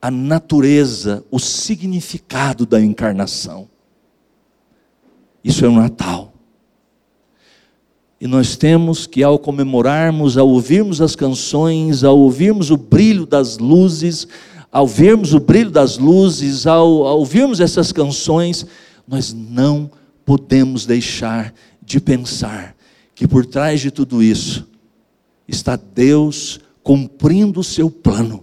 a 0.00 0.10
natureza, 0.10 1.22
o 1.30 1.38
significado 1.38 2.64
da 2.64 2.80
encarnação. 2.80 3.68
Isso 5.44 5.66
é 5.66 5.68
o 5.68 5.72
Natal. 5.72 6.32
E 8.24 8.26
nós 8.26 8.56
temos 8.56 9.06
que, 9.06 9.22
ao 9.22 9.38
comemorarmos, 9.38 10.38
ao 10.38 10.48
ouvirmos 10.48 11.02
as 11.02 11.14
canções, 11.14 12.02
ao 12.02 12.18
ouvirmos 12.18 12.70
o 12.70 12.76
brilho 12.78 13.26
das 13.26 13.58
luzes, 13.58 14.26
ao 14.72 14.88
vermos 14.88 15.34
o 15.34 15.38
brilho 15.38 15.70
das 15.70 15.98
luzes, 15.98 16.66
ao, 16.66 17.04
ao 17.04 17.18
ouvirmos 17.18 17.60
essas 17.60 17.92
canções, 17.92 18.64
nós 19.06 19.34
não 19.34 19.90
podemos 20.24 20.86
deixar 20.86 21.52
de 21.82 22.00
pensar 22.00 22.74
que 23.14 23.28
por 23.28 23.44
trás 23.44 23.82
de 23.82 23.90
tudo 23.90 24.22
isso 24.22 24.66
está 25.46 25.76
Deus 25.76 26.58
cumprindo 26.82 27.60
o 27.60 27.64
seu 27.64 27.90
plano, 27.90 28.42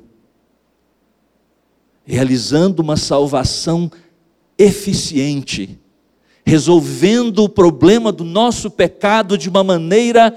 realizando 2.06 2.84
uma 2.84 2.98
salvação 2.98 3.92
eficiente, 4.60 5.81
resolvendo 6.46 7.44
o 7.44 7.50
problema 7.50 8.12
do 8.12 8.24
nosso 8.24 8.70
pecado 8.70 9.38
de 9.38 9.50
uma 9.50 9.64
maneira 9.64 10.36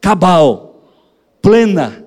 cabal, 0.00 0.82
plena. 1.42 2.04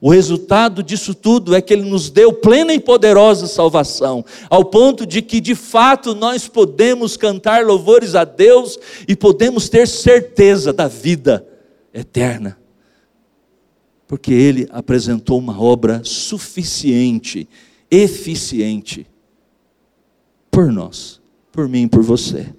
O 0.00 0.10
resultado 0.10 0.82
disso 0.82 1.14
tudo 1.14 1.54
é 1.54 1.62
que 1.62 1.72
Ele 1.72 1.88
nos 1.88 2.10
deu 2.10 2.32
plena 2.32 2.74
e 2.74 2.80
poderosa 2.80 3.46
salvação, 3.46 4.24
ao 4.50 4.64
ponto 4.64 5.06
de 5.06 5.22
que 5.22 5.40
de 5.40 5.54
fato 5.54 6.12
nós 6.12 6.48
podemos 6.48 7.16
cantar 7.16 7.64
louvores 7.64 8.16
a 8.16 8.24
Deus 8.24 8.76
e 9.06 9.14
podemos 9.14 9.68
ter 9.68 9.86
certeza 9.86 10.72
da 10.72 10.88
vida 10.88 11.46
eterna, 11.94 12.58
porque 14.08 14.32
Ele 14.32 14.66
apresentou 14.72 15.38
uma 15.38 15.62
obra 15.62 16.02
suficiente, 16.02 17.48
eficiente, 17.88 19.06
por 20.50 20.72
nós, 20.72 21.21
por 21.52 21.68
mim 21.68 21.82
e 21.82 21.88
por 21.88 22.02
você. 22.02 22.52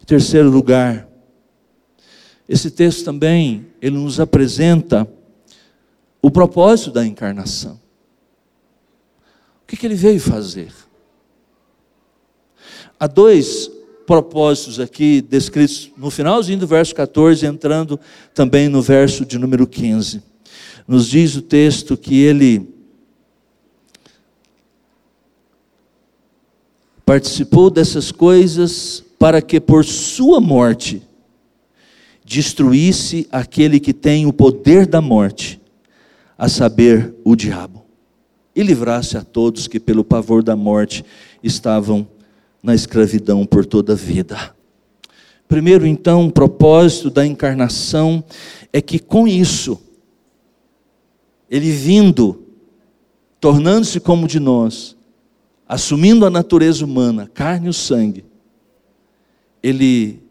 Em 0.00 0.04
terceiro 0.04 0.50
lugar, 0.50 1.08
esse 2.48 2.70
texto 2.70 3.04
também, 3.04 3.66
ele 3.80 3.96
nos 3.96 4.20
apresenta 4.20 5.08
o 6.20 6.30
propósito 6.30 6.90
da 6.90 7.06
encarnação. 7.06 7.80
O 9.62 9.66
que, 9.66 9.76
que 9.76 9.86
ele 9.86 9.94
veio 9.94 10.20
fazer? 10.20 10.72
Há 13.00 13.06
dois 13.06 13.70
propósitos 14.06 14.78
aqui 14.78 15.22
descritos 15.22 15.90
no 15.96 16.10
finalzinho 16.10 16.58
do 16.58 16.66
verso 16.66 16.94
14, 16.94 17.46
entrando 17.46 17.98
também 18.34 18.68
no 18.68 18.82
verso 18.82 19.24
de 19.24 19.38
número 19.38 19.66
15. 19.66 20.22
Nos 20.86 21.08
diz 21.08 21.34
o 21.36 21.42
texto 21.42 21.96
que 21.96 22.20
ele 22.20 22.71
participou 27.12 27.68
dessas 27.68 28.10
coisas 28.10 29.04
para 29.18 29.42
que 29.42 29.60
por 29.60 29.84
sua 29.84 30.40
morte 30.40 31.02
destruísse 32.24 33.28
aquele 33.30 33.78
que 33.78 33.92
tem 33.92 34.24
o 34.24 34.32
poder 34.32 34.86
da 34.86 35.02
morte 35.02 35.60
a 36.38 36.48
saber, 36.48 37.14
o 37.22 37.36
diabo, 37.36 37.84
e 38.56 38.62
livrasse 38.62 39.18
a 39.18 39.22
todos 39.22 39.68
que, 39.68 39.78
pelo 39.78 40.02
pavor 40.02 40.42
da 40.42 40.56
morte, 40.56 41.04
estavam 41.42 42.08
na 42.62 42.74
escravidão 42.74 43.44
por 43.44 43.66
toda 43.66 43.92
a 43.92 43.96
vida. 43.96 44.56
Primeiro, 45.46 45.86
então, 45.86 46.26
o 46.26 46.32
propósito 46.32 47.10
da 47.10 47.26
encarnação 47.26 48.24
é 48.72 48.80
que 48.80 48.98
com 48.98 49.28
isso, 49.28 49.78
ele 51.50 51.72
vindo, 51.72 52.42
tornando-se 53.38 54.00
como 54.00 54.26
de 54.26 54.40
nós, 54.40 54.96
assumindo 55.72 56.26
a 56.26 56.30
natureza 56.30 56.84
humana, 56.84 57.30
carne 57.32 57.70
e 57.70 57.72
sangue, 57.72 58.26
ele 59.62 60.22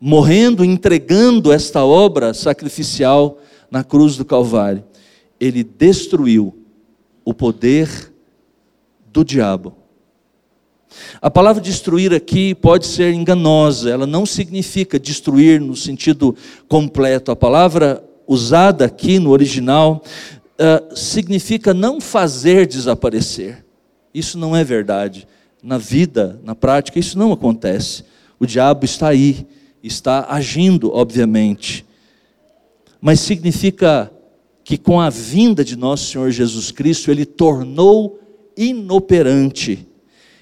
morrendo, 0.00 0.64
entregando 0.64 1.52
esta 1.52 1.84
obra 1.84 2.34
sacrificial 2.34 3.38
na 3.70 3.84
cruz 3.84 4.16
do 4.16 4.24
Calvário, 4.24 4.82
ele 5.38 5.62
destruiu 5.62 6.58
o 7.24 7.32
poder 7.32 8.12
do 9.12 9.24
diabo. 9.24 9.76
A 11.22 11.30
palavra 11.30 11.62
destruir 11.62 12.12
aqui 12.12 12.52
pode 12.52 12.88
ser 12.88 13.14
enganosa, 13.14 13.88
ela 13.88 14.08
não 14.08 14.26
significa 14.26 14.98
destruir 14.98 15.60
no 15.60 15.76
sentido 15.76 16.34
completo. 16.66 17.30
A 17.30 17.36
palavra 17.36 18.02
usada 18.26 18.86
aqui 18.86 19.20
no 19.20 19.30
original 19.30 20.02
uh, 20.58 20.96
significa 20.96 21.72
não 21.72 22.00
fazer 22.00 22.66
desaparecer. 22.66 23.67
Isso 24.12 24.38
não 24.38 24.56
é 24.56 24.64
verdade. 24.64 25.26
Na 25.62 25.78
vida, 25.78 26.40
na 26.44 26.54
prática, 26.54 26.98
isso 26.98 27.18
não 27.18 27.32
acontece. 27.32 28.04
O 28.38 28.46
diabo 28.46 28.84
está 28.84 29.08
aí, 29.08 29.46
está 29.82 30.26
agindo, 30.28 30.92
obviamente. 30.92 31.84
Mas 33.00 33.20
significa 33.20 34.10
que 34.64 34.76
com 34.76 35.00
a 35.00 35.08
vinda 35.08 35.64
de 35.64 35.76
nosso 35.76 36.10
Senhor 36.10 36.30
Jesus 36.30 36.70
Cristo, 36.70 37.10
ele 37.10 37.24
tornou 37.24 38.20
inoperante, 38.56 39.86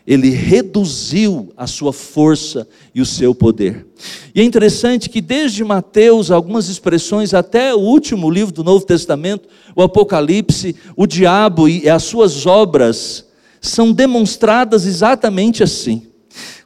ele 0.07 0.31
reduziu 0.31 1.53
a 1.57 1.67
sua 1.67 1.93
força 1.93 2.67
e 2.95 3.01
o 3.01 3.07
seu 3.07 3.35
poder. 3.35 3.87
E 4.35 4.41
é 4.41 4.45
interessante 4.45 5.11
que 5.11 5.21
desde 5.21 5.63
Mateus, 5.65 6.31
algumas 6.31 6.69
expressões, 6.69 7.35
até 7.35 7.75
o 7.75 7.79
último 7.79 8.31
livro 8.31 8.53
do 8.53 8.65
Novo 8.65 8.85
Testamento, 8.85 9.49
o 9.75 9.83
Apocalipse, 9.83 10.75
o 10.97 11.07
diabo 11.07 11.69
e 11.69 11.89
as 11.89 12.05
suas 12.05 12.47
obras 12.47 13.26
são 13.69 13.93
demonstradas 13.93 14.87
exatamente 14.87 15.63
assim. 15.63 16.07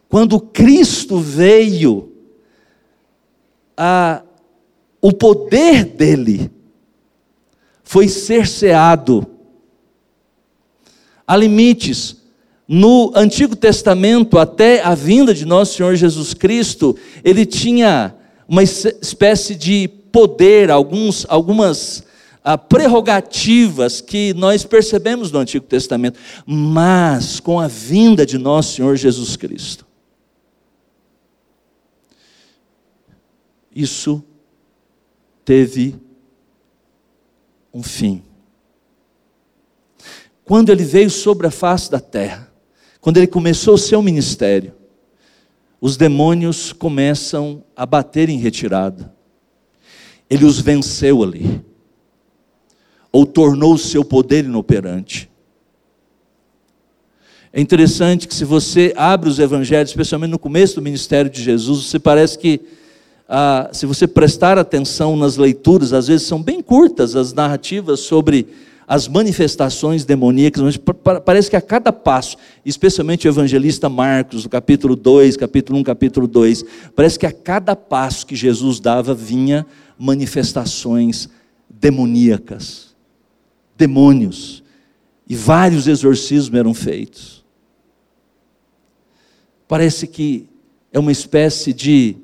Quando 0.07 0.39
Cristo 0.39 1.19
veio, 1.19 2.11
a, 3.77 4.21
o 5.01 5.11
poder 5.11 5.85
dele 5.85 6.51
foi 7.83 8.07
cerceado. 8.07 9.25
Há 11.25 11.35
limites. 11.35 12.17
No 12.67 13.11
Antigo 13.15 13.55
Testamento, 13.55 14.37
até 14.37 14.81
a 14.81 14.95
vinda 14.95 15.33
de 15.33 15.45
nosso 15.45 15.75
Senhor 15.75 15.95
Jesus 15.95 16.33
Cristo, 16.33 16.95
ele 17.23 17.45
tinha 17.45 18.15
uma 18.47 18.63
espécie 18.63 19.55
de 19.55 19.89
poder, 20.11 20.69
alguns, 20.69 21.25
algumas 21.27 22.03
ah, 22.43 22.57
prerrogativas 22.57 24.01
que 24.01 24.33
nós 24.33 24.63
percebemos 24.63 25.31
no 25.31 25.39
Antigo 25.39 25.65
Testamento, 25.65 26.19
mas 26.45 27.39
com 27.39 27.59
a 27.59 27.67
vinda 27.67 28.25
de 28.25 28.37
nosso 28.37 28.75
Senhor 28.75 28.95
Jesus 28.95 29.35
Cristo, 29.35 29.85
isso 33.73 34.23
teve 35.45 35.95
um 37.73 37.81
fim. 37.81 38.23
Quando 40.43 40.71
ele 40.71 40.83
veio 40.83 41.09
sobre 41.09 41.47
a 41.47 41.51
face 41.51 41.89
da 41.89 41.99
terra, 41.99 42.51
quando 42.99 43.17
ele 43.17 43.27
começou 43.27 43.75
o 43.75 43.77
seu 43.77 44.01
ministério, 44.01 44.73
os 45.79 45.97
demônios 45.97 46.73
começam 46.73 47.63
a 47.75 47.85
bater 47.85 48.29
em 48.29 48.37
retirada. 48.37 49.13
Ele 50.29 50.45
os 50.45 50.59
venceu 50.59 51.23
ali, 51.23 51.63
ou 53.11 53.25
tornou 53.25 53.73
o 53.73 53.77
seu 53.77 54.03
poder 54.05 54.45
inoperante. 54.45 55.29
É 57.53 57.59
interessante 57.59 58.27
que 58.27 58.33
se 58.33 58.45
você 58.45 58.93
abre 58.95 59.29
os 59.29 59.37
evangelhos, 59.37 59.89
especialmente 59.89 60.31
no 60.31 60.39
começo 60.39 60.75
do 60.75 60.81
ministério 60.81 61.29
de 61.29 61.43
Jesus, 61.43 61.85
você 61.87 61.99
parece 61.99 62.37
que 62.37 62.61
ah, 63.27 63.69
se 63.73 63.85
você 63.85 64.07
prestar 64.07 64.57
atenção 64.57 65.17
nas 65.17 65.37
leituras, 65.37 65.91
às 65.91 66.07
vezes 66.07 66.27
são 66.27 66.41
bem 66.41 66.61
curtas 66.61 67.15
as 67.15 67.33
narrativas 67.33 68.01
sobre 68.01 68.47
as 68.87 69.07
manifestações 69.07 70.03
demoníacas, 70.03 70.61
mas 70.61 70.79
parece 71.23 71.49
que 71.49 71.55
a 71.55 71.61
cada 71.61 71.93
passo, 71.93 72.35
especialmente 72.65 73.25
o 73.25 73.29
evangelista 73.29 73.87
Marcos, 73.87 74.43
no 74.43 74.49
capítulo 74.49 74.97
2, 74.97 75.37
capítulo 75.37 75.79
1, 75.79 75.83
capítulo 75.83 76.27
2, 76.27 76.65
parece 76.93 77.17
que 77.17 77.25
a 77.25 77.31
cada 77.31 77.73
passo 77.73 78.27
que 78.27 78.35
Jesus 78.35 78.81
dava 78.81 79.13
vinha 79.13 79.65
manifestações 79.97 81.29
demoníacas, 81.69 82.90
demônios, 83.77 84.63
e 85.27 85.35
vários 85.35 85.87
exorcismos 85.87 86.59
eram 86.59 86.73
feitos. 86.73 87.43
Parece 89.67 90.05
que 90.05 90.49
é 90.91 90.99
uma 90.99 91.11
espécie 91.11 91.71
de 91.71 92.17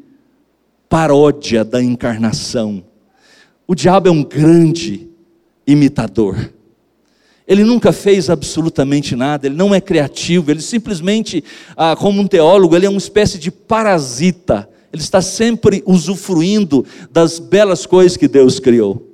paródia 0.90 1.64
da 1.64 1.82
encarnação. 1.82 2.84
O 3.66 3.74
diabo 3.74 4.10
é 4.10 4.12
um 4.12 4.24
grande 4.24 5.08
imitador. 5.66 6.52
Ele 7.48 7.64
nunca 7.64 7.94
fez 7.94 8.30
absolutamente 8.30 9.16
nada, 9.16 9.48
ele 9.48 9.56
não 9.56 9.74
é 9.74 9.80
criativo, 9.80 10.52
ele 10.52 10.62
simplesmente, 10.62 11.42
ah, 11.78 11.96
como 11.96 12.22
um 12.22 12.28
teólogo, 12.28 12.76
ele 12.76 12.86
é 12.86 12.90
uma 12.90 12.98
espécie 12.98 13.40
de 13.40 13.50
parasita. 13.50 14.70
Ele 14.92 15.02
está 15.02 15.22
sempre 15.22 15.82
usufruindo 15.86 16.86
das 17.10 17.40
belas 17.40 17.86
coisas 17.86 18.18
que 18.18 18.28
Deus 18.28 18.60
criou. 18.60 19.07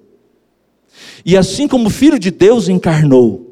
E 1.25 1.37
assim 1.37 1.67
como 1.67 1.87
o 1.87 1.91
Filho 1.91 2.19
de 2.19 2.31
Deus 2.31 2.67
encarnou, 2.67 3.49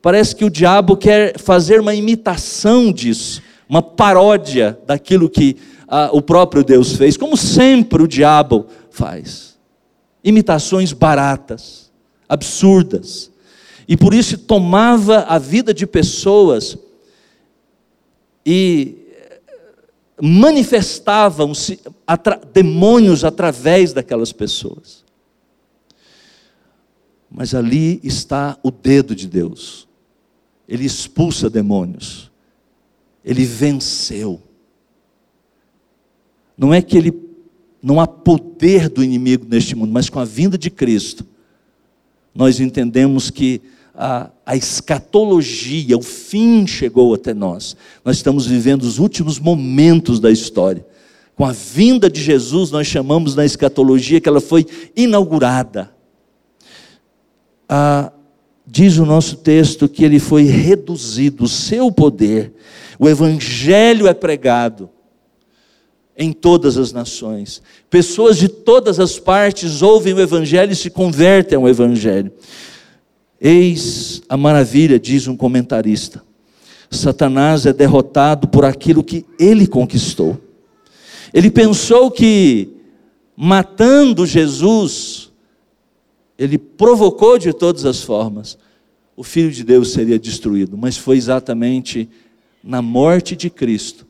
parece 0.00 0.34
que 0.34 0.44
o 0.44 0.50
diabo 0.50 0.96
quer 0.96 1.38
fazer 1.38 1.80
uma 1.80 1.94
imitação 1.94 2.92
disso, 2.92 3.42
uma 3.68 3.82
paródia 3.82 4.78
daquilo 4.86 5.28
que 5.28 5.56
ah, 5.86 6.10
o 6.12 6.22
próprio 6.22 6.64
Deus 6.64 6.92
fez, 6.92 7.16
como 7.16 7.36
sempre 7.36 8.02
o 8.02 8.08
diabo 8.08 8.66
faz. 8.90 9.58
Imitações 10.24 10.92
baratas, 10.92 11.90
absurdas. 12.28 13.30
E 13.86 13.96
por 13.96 14.12
isso 14.12 14.36
tomava 14.38 15.20
a 15.28 15.38
vida 15.38 15.72
de 15.72 15.86
pessoas 15.86 16.76
e 18.44 19.06
manifestavam-se 20.20 21.80
atra 22.06 22.40
demônios 22.52 23.24
através 23.24 23.92
daquelas 23.92 24.32
pessoas. 24.32 25.07
Mas 27.38 27.54
ali 27.54 28.00
está 28.02 28.58
o 28.64 28.70
dedo 28.72 29.14
de 29.14 29.28
Deus. 29.28 29.86
ele 30.68 30.84
expulsa 30.84 31.48
demônios, 31.48 32.32
ele 33.24 33.44
venceu. 33.44 34.42
Não 36.56 36.74
é 36.74 36.82
que 36.82 36.98
ele 36.98 37.12
não 37.80 38.00
há 38.00 38.08
poder 38.08 38.88
do 38.88 39.04
inimigo 39.04 39.46
neste 39.48 39.76
mundo, 39.76 39.92
mas 39.92 40.10
com 40.10 40.18
a 40.18 40.24
vinda 40.24 40.58
de 40.58 40.68
Cristo, 40.68 41.24
nós 42.34 42.58
entendemos 42.58 43.30
que 43.30 43.62
a, 43.94 44.32
a 44.44 44.56
escatologia, 44.56 45.96
o 45.96 46.02
fim 46.02 46.66
chegou 46.66 47.14
até 47.14 47.32
nós. 47.32 47.76
Nós 48.04 48.16
estamos 48.16 48.46
vivendo 48.48 48.82
os 48.82 48.98
últimos 48.98 49.38
momentos 49.38 50.18
da 50.18 50.32
história. 50.32 50.84
Com 51.36 51.44
a 51.46 51.52
vinda 51.52 52.10
de 52.10 52.20
Jesus, 52.20 52.72
nós 52.72 52.88
chamamos 52.88 53.36
na 53.36 53.44
escatologia 53.44 54.20
que 54.20 54.28
ela 54.28 54.40
foi 54.40 54.66
inaugurada. 54.96 55.96
Ah, 57.68 58.12
diz 58.66 58.96
o 58.98 59.04
nosso 59.04 59.36
texto 59.36 59.88
que 59.88 60.04
ele 60.04 60.18
foi 60.18 60.44
reduzido, 60.44 61.44
o 61.44 61.48
seu 61.48 61.92
poder, 61.92 62.52
o 62.98 63.08
evangelho 63.08 64.06
é 64.06 64.14
pregado 64.14 64.90
em 66.18 66.32
todas 66.32 66.76
as 66.76 66.92
nações. 66.92 67.62
Pessoas 67.88 68.36
de 68.36 68.48
todas 68.48 68.98
as 68.98 69.20
partes 69.20 69.82
ouvem 69.82 70.12
o 70.12 70.20
Evangelho 70.20 70.72
e 70.72 70.76
se 70.76 70.90
convertem 70.90 71.56
ao 71.56 71.68
Evangelho. 71.68 72.32
Eis 73.40 74.20
a 74.28 74.36
maravilha, 74.36 74.98
diz 74.98 75.28
um 75.28 75.36
comentarista. 75.36 76.20
Satanás 76.90 77.66
é 77.66 77.72
derrotado 77.72 78.48
por 78.48 78.64
aquilo 78.64 79.04
que 79.04 79.24
ele 79.38 79.64
conquistou. 79.64 80.36
Ele 81.32 81.52
pensou 81.52 82.10
que 82.10 82.68
matando 83.36 84.26
Jesus, 84.26 85.27
ele 86.38 86.56
provocou 86.56 87.36
de 87.36 87.52
todas 87.52 87.84
as 87.84 88.02
formas, 88.02 88.56
o 89.16 89.24
Filho 89.24 89.50
de 89.50 89.64
Deus 89.64 89.92
seria 89.92 90.18
destruído, 90.18 90.78
mas 90.78 90.96
foi 90.96 91.16
exatamente 91.16 92.08
na 92.62 92.80
morte 92.80 93.34
de 93.34 93.50
Cristo 93.50 94.06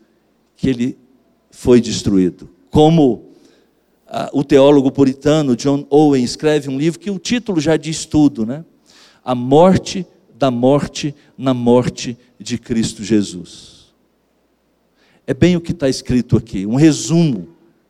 que 0.55 0.69
ele 0.69 0.99
foi 1.51 1.81
destruído. 1.81 2.51
Como 2.71 3.31
ah, 4.07 4.29
o 4.35 4.45
teólogo 4.45 4.93
puritano 4.93 5.57
John 5.57 5.87
Owen 5.89 6.23
escreve 6.23 6.69
um 6.69 6.77
livro 6.77 7.01
que 7.01 7.11
o 7.11 7.19
título 7.19 7.61
já 7.61 7.77
diz 7.77 8.05
tudo, 8.05 8.45
né? 8.45 8.65
A 9.25 9.35
morte 9.35 10.07
da 10.35 10.51
morte 10.51 11.15
na 11.37 11.55
morte 11.55 12.19
de 12.39 12.59
Cristo 12.59 13.03
Jesus. 13.03 13.95
É 15.27 15.33
bem 15.33 15.57
o 15.57 15.61
que 15.61 15.73
está 15.73 15.89
escrito 15.89 16.37
aqui, 16.37 16.67
um 16.67 16.75
resumo 16.75 17.49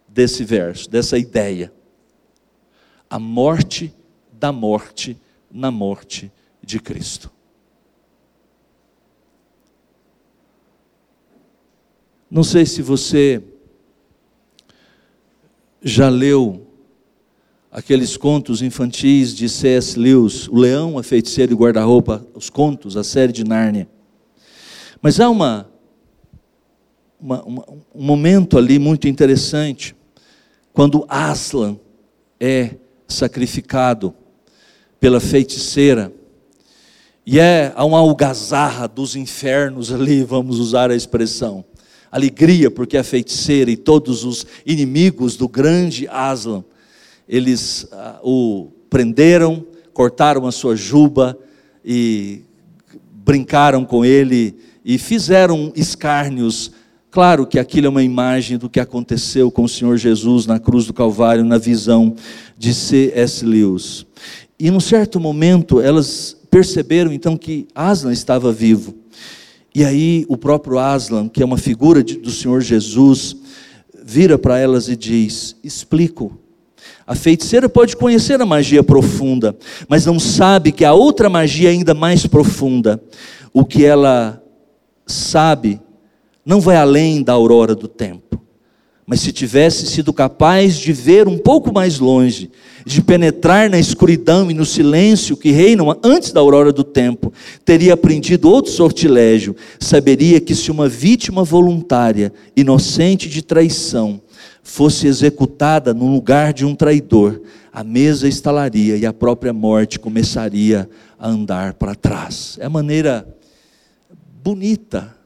desse 0.08 0.44
verso, 0.44 0.88
dessa 0.88 1.18
ideia. 1.18 1.72
A 3.10 3.18
morte 3.18 3.92
da 4.38 4.52
morte 4.52 5.16
na 5.50 5.70
morte 5.70 6.30
de 6.62 6.78
Cristo. 6.78 7.30
Não 12.30 12.44
sei 12.44 12.66
se 12.66 12.82
você 12.82 13.42
já 15.82 16.08
leu 16.08 16.66
aqueles 17.70 18.16
contos 18.16 18.60
infantis 18.60 19.34
de 19.34 19.48
C.S. 19.48 19.98
Lewis, 19.98 20.46
O 20.48 20.56
Leão, 20.56 20.98
a 20.98 21.02
Feiticeira 21.02 21.52
e 21.52 21.54
o 21.54 21.58
Guarda-Roupa, 21.58 22.26
os 22.34 22.50
contos, 22.50 22.96
a 22.96 23.04
série 23.04 23.32
de 23.32 23.44
Nárnia. 23.44 23.88
Mas 25.00 25.20
há 25.20 25.30
uma, 25.30 25.70
uma, 27.18 27.42
uma, 27.44 27.64
um 27.94 28.04
momento 28.04 28.58
ali 28.58 28.78
muito 28.78 29.08
interessante, 29.08 29.96
quando 30.72 31.06
Aslan 31.08 31.78
é 32.38 32.76
sacrificado 33.06 34.14
pela 35.00 35.20
feiticeira, 35.20 36.12
e 37.24 37.38
é 37.38 37.72
uma 37.78 37.98
algazarra 37.98 38.86
dos 38.86 39.14
infernos 39.14 39.92
ali, 39.92 40.24
vamos 40.24 40.58
usar 40.58 40.90
a 40.90 40.96
expressão 40.96 41.64
alegria, 42.10 42.70
porque 42.70 42.96
a 42.96 43.04
feiticeira 43.04 43.70
e 43.70 43.76
todos 43.76 44.24
os 44.24 44.46
inimigos 44.64 45.36
do 45.36 45.48
grande 45.48 46.08
Aslan, 46.08 46.64
eles 47.28 47.84
uh, 47.84 48.18
o 48.22 48.68
prenderam, 48.88 49.64
cortaram 49.92 50.46
a 50.46 50.52
sua 50.52 50.74
juba 50.74 51.38
e 51.84 52.42
brincaram 53.12 53.84
com 53.84 54.04
ele 54.04 54.56
e 54.84 54.96
fizeram 54.96 55.72
escárnios. 55.76 56.72
Claro 57.10 57.46
que 57.46 57.58
aquilo 57.58 57.86
é 57.86 57.90
uma 57.90 58.02
imagem 58.02 58.56
do 58.56 58.70
que 58.70 58.80
aconteceu 58.80 59.50
com 59.50 59.64
o 59.64 59.68
Senhor 59.68 59.96
Jesus 59.96 60.46
na 60.46 60.58
cruz 60.58 60.86
do 60.86 60.94
Calvário, 60.94 61.44
na 61.44 61.58
visão 61.58 62.14
de 62.56 62.72
C.S. 62.72 63.44
Lewis. 63.44 64.06
E 64.58 64.70
num 64.70 64.80
certo 64.80 65.20
momento 65.20 65.80
elas 65.80 66.36
perceberam 66.50 67.12
então 67.12 67.36
que 67.36 67.68
Aslan 67.74 68.12
estava 68.12 68.52
vivo. 68.52 68.94
E 69.74 69.84
aí 69.84 70.24
o 70.28 70.36
próprio 70.36 70.78
Aslan, 70.78 71.28
que 71.28 71.42
é 71.42 71.46
uma 71.46 71.58
figura 71.58 72.02
de, 72.02 72.16
do 72.16 72.30
Senhor 72.30 72.60
Jesus, 72.60 73.36
vira 74.02 74.36
para 74.36 74.58
elas 74.58 74.88
e 74.88 74.96
diz: 74.96 75.54
Explico. 75.62 76.38
A 77.06 77.14
feiticeira 77.14 77.68
pode 77.68 77.96
conhecer 77.96 78.40
a 78.40 78.46
magia 78.46 78.82
profunda, 78.82 79.56
mas 79.88 80.04
não 80.04 80.18
sabe 80.18 80.72
que 80.72 80.84
há 80.84 80.92
outra 80.92 81.28
magia 81.30 81.70
ainda 81.70 81.94
mais 81.94 82.26
profunda. 82.26 83.02
O 83.52 83.64
que 83.64 83.84
ela 83.84 84.42
sabe 85.06 85.80
não 86.44 86.60
vai 86.60 86.76
além 86.76 87.22
da 87.22 87.32
aurora 87.32 87.74
do 87.74 87.88
tempo. 87.88 88.27
Mas 89.10 89.20
se 89.20 89.32
tivesse 89.32 89.86
sido 89.86 90.12
capaz 90.12 90.76
de 90.76 90.92
ver 90.92 91.26
um 91.26 91.38
pouco 91.38 91.72
mais 91.72 91.98
longe, 91.98 92.50
de 92.84 93.00
penetrar 93.00 93.70
na 93.70 93.78
escuridão 93.78 94.50
e 94.50 94.54
no 94.54 94.66
silêncio 94.66 95.34
que 95.34 95.50
reinam 95.50 95.98
antes 96.04 96.30
da 96.30 96.40
aurora 96.40 96.74
do 96.74 96.84
tempo, 96.84 97.32
teria 97.64 97.94
aprendido 97.94 98.50
outro 98.50 98.70
sortilégio. 98.70 99.56
Saberia 99.80 100.42
que 100.42 100.54
se 100.54 100.70
uma 100.70 100.90
vítima 100.90 101.42
voluntária, 101.42 102.30
inocente 102.54 103.30
de 103.30 103.40
traição, 103.40 104.20
fosse 104.62 105.06
executada 105.06 105.94
no 105.94 106.12
lugar 106.12 106.52
de 106.52 106.66
um 106.66 106.74
traidor, 106.74 107.40
a 107.72 107.82
mesa 107.82 108.28
estalaria 108.28 108.94
e 108.94 109.06
a 109.06 109.12
própria 109.14 109.54
morte 109.54 109.98
começaria 109.98 110.86
a 111.18 111.30
andar 111.30 111.72
para 111.72 111.94
trás. 111.94 112.58
É 112.60 112.66
a 112.66 112.70
maneira 112.70 113.26
bonita 114.44 115.16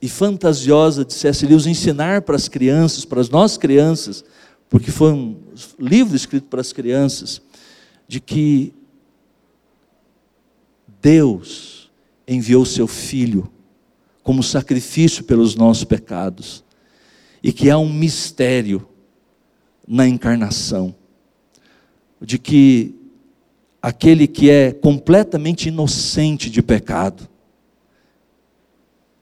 e 0.00 0.08
fantasiosa 0.08 1.04
de 1.04 1.12
C.S. 1.12 1.44
Lewis 1.46 1.66
ensinar 1.66 2.22
para 2.22 2.36
as 2.36 2.48
crianças, 2.48 3.04
para 3.04 3.20
as 3.20 3.28
nossas 3.28 3.58
crianças, 3.58 4.24
porque 4.68 4.90
foi 4.90 5.12
um 5.12 5.36
livro 5.78 6.16
escrito 6.16 6.46
para 6.46 6.60
as 6.60 6.72
crianças, 6.72 7.40
de 8.06 8.20
que 8.20 8.72
Deus 11.00 11.90
enviou 12.26 12.64
seu 12.64 12.86
Filho 12.86 13.50
como 14.22 14.42
sacrifício 14.42 15.22
pelos 15.22 15.54
nossos 15.54 15.84
pecados, 15.84 16.64
e 17.42 17.52
que 17.52 17.70
há 17.70 17.78
um 17.78 17.92
mistério 17.92 18.88
na 19.86 20.08
encarnação, 20.08 20.94
de 22.20 22.38
que 22.38 22.94
aquele 23.80 24.26
que 24.26 24.50
é 24.50 24.72
completamente 24.72 25.68
inocente 25.68 26.50
de 26.50 26.60
pecado, 26.60 27.28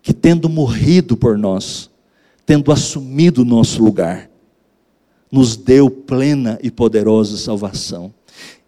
que 0.04 0.12
tendo 0.12 0.50
morrido 0.50 1.16
por 1.16 1.38
nós, 1.38 1.90
tendo 2.44 2.70
assumido 2.70 3.40
o 3.40 3.44
nosso 3.44 3.82
lugar, 3.82 4.30
nos 5.32 5.56
deu 5.56 5.88
plena 5.88 6.58
e 6.62 6.70
poderosa 6.70 7.38
salvação. 7.38 8.12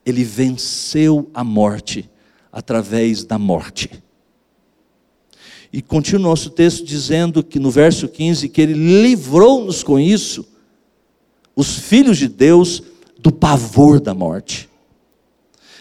Ele 0.05 0.25
venceu 0.25 1.31
a 1.35 1.45
morte 1.45 2.09
através 2.51 3.23
da 3.23 3.39
morte. 3.39 3.91
E 5.71 5.83
continua 5.83 6.21
o 6.21 6.31
nosso 6.31 6.49
texto 6.49 6.83
dizendo 6.87 7.45
que 7.45 7.59
no 7.59 7.71
verso 7.71 8.09
15 8.09 8.49
que 8.49 8.63
ele 8.63 9.03
livrou-nos 9.03 9.83
com 9.83 10.01
isso 10.01 10.49
os 11.55 11.79
filhos 11.79 12.17
de 12.17 12.29
Deus 12.29 12.83
do 13.19 13.31
pavor 13.31 14.01
da 14.01 14.15
morte. 14.15 14.71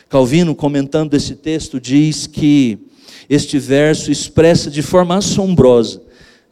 Calvino 0.10 0.54
comentando 0.54 1.14
esse 1.14 1.34
texto 1.34 1.80
diz 1.80 2.28
que 2.28 2.78
este 3.30 3.58
verso 3.58 4.12
expressa 4.12 4.70
de 4.70 4.82
forma 4.82 5.18
assombrosa 5.18 6.02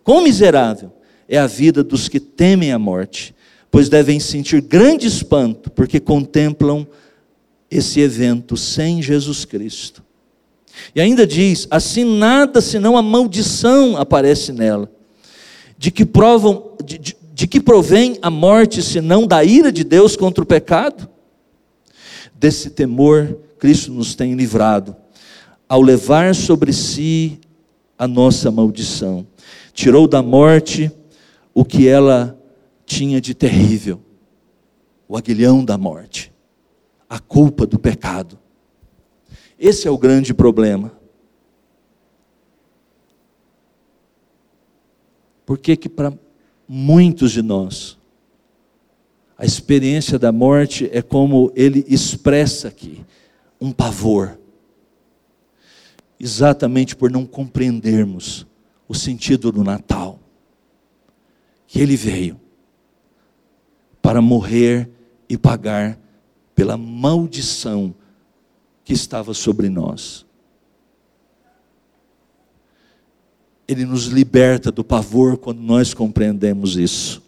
quão 0.04 0.22
miserável 0.22 0.92
é 1.28 1.38
a 1.38 1.48
vida 1.48 1.84
dos 1.84 2.10
que 2.10 2.20
temem 2.20 2.72
a 2.72 2.80
morte, 2.80 3.34
pois 3.72 3.90
devem 3.90 4.20
sentir 4.20 4.62
grande 4.62 5.08
espanto 5.08 5.72
porque 5.72 6.00
contemplam 6.00 6.86
esse 7.72 8.00
evento 8.00 8.56
sem 8.56 9.02
Jesus 9.02 9.46
Cristo. 9.46 10.04
E 10.94 11.02
ainda 11.02 11.26
diz: 11.26 11.68
assim 11.72 12.04
nada 12.04 12.62
senão 12.62 12.98
a 12.98 13.02
maldição 13.02 13.98
aparece 13.98 14.52
nela, 14.52 14.92
de 15.78 15.90
que 15.90 16.06
provam, 16.06 16.76
de, 16.84 16.98
de, 16.98 17.18
de 17.34 17.48
que 17.48 17.60
provém 17.60 18.18
a 18.22 18.30
morte 18.30 18.82
senão 18.82 19.26
da 19.26 19.44
ira 19.44 19.72
de 19.72 19.84
Deus 19.84 20.16
contra 20.16 20.44
o 20.44 20.48
pecado? 20.48 21.10
Desse 22.36 22.72
temor 22.72 23.40
Cristo 23.58 23.92
nos 23.92 24.16
tem 24.16 24.34
livrado 24.34 24.96
ao 25.74 25.82
levar 25.82 26.36
sobre 26.36 26.72
si 26.72 27.40
a 27.98 28.08
nossa 28.08 28.52
maldição. 28.52 29.26
Tirou 29.74 30.08
da 30.08 30.22
morte 30.22 30.92
o 31.52 31.66
que 31.66 31.88
ela 31.88 32.40
tinha 32.86 33.20
de 33.20 33.34
terrível, 33.34 34.00
o 35.08 35.18
aguilhão 35.18 35.66
da 35.66 35.76
morte, 35.76 36.32
a 37.10 37.18
culpa 37.18 37.66
do 37.66 37.80
pecado. 37.80 38.38
Esse 39.58 39.88
é 39.88 39.90
o 39.90 39.98
grande 39.98 40.32
problema. 40.32 40.92
Por 45.44 45.58
que 45.58 45.76
que 45.76 45.90
para 45.90 46.14
muitos 46.68 47.32
de 47.32 47.42
nós 47.42 47.98
a 49.36 49.44
experiência 49.44 50.20
da 50.20 50.32
morte 50.32 50.88
é 50.94 51.02
como 51.02 51.52
ele 51.56 51.84
expressa 51.88 52.68
aqui, 52.68 53.04
um 53.60 53.72
pavor 53.72 54.38
Exatamente 56.20 56.96
por 56.96 57.12
não 57.12 57.26
compreendermos 57.26 58.46
o 58.88 58.96
sentido 58.96 59.52
do 59.52 59.64
Natal. 59.64 60.20
Que 61.68 61.80
ele 61.80 61.96
veio 61.96 62.40
para 64.02 64.22
morrer 64.22 64.90
e 65.28 65.38
pagar 65.38 65.98
pela 66.54 66.78
maldição 66.78 67.96
que 68.84 68.94
estava 68.94 69.34
sobre 69.34 69.70
nós. 69.70 70.26
Ele 73.68 73.86
nos 73.86 74.06
liberta 74.06 74.72
do 74.72 74.84
pavor 74.84 75.38
quando 75.38 75.62
nós 75.62 75.94
compreendemos 75.94 76.76
isso. 76.76 77.24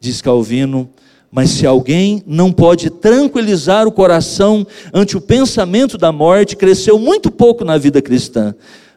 Diz 0.00 0.20
Calvino, 0.20 0.90
mas 1.30 1.50
se 1.50 1.66
alguém 1.66 2.22
não 2.26 2.52
pode 2.52 2.88
tranquilizar 2.90 3.86
o 3.86 3.92
coração 3.92 4.66
ante 4.92 5.16
o 5.16 5.20
pensamento 5.20 5.98
da 5.98 6.12
morte, 6.12 6.56
cresceu 6.56 6.98
muito 6.98 7.30
pouco 7.30 7.64
na 7.64 7.76
vida 7.76 8.00
cristã, 8.00 8.54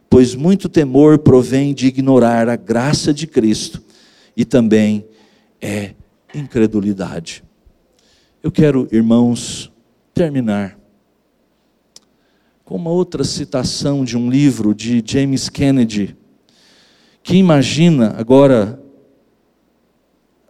pois 0.10 0.36
muito 0.36 0.70
temor 0.70 1.20
provém 1.20 1.74
de 1.74 1.88
ignorar 1.88 2.48
a 2.48 2.56
graça 2.56 3.14
de 3.14 3.28
Cristo 3.28 3.82
e 4.36 4.46
também 4.46 5.06
é 5.62 5.94
incredulidade. 6.34 7.44
Eu 8.42 8.52
quero, 8.52 8.88
irmãos, 8.92 9.72
terminar 10.14 10.80
com 12.64 12.76
uma 12.76 12.92
outra 12.92 13.24
citação 13.24 14.06
de 14.06 14.16
um 14.16 14.30
livro 14.30 14.76
de 14.76 15.04
James 15.04 15.50
Kennedy, 15.50 16.16
que 17.24 17.36
imagina 17.36 18.14
agora, 18.16 18.80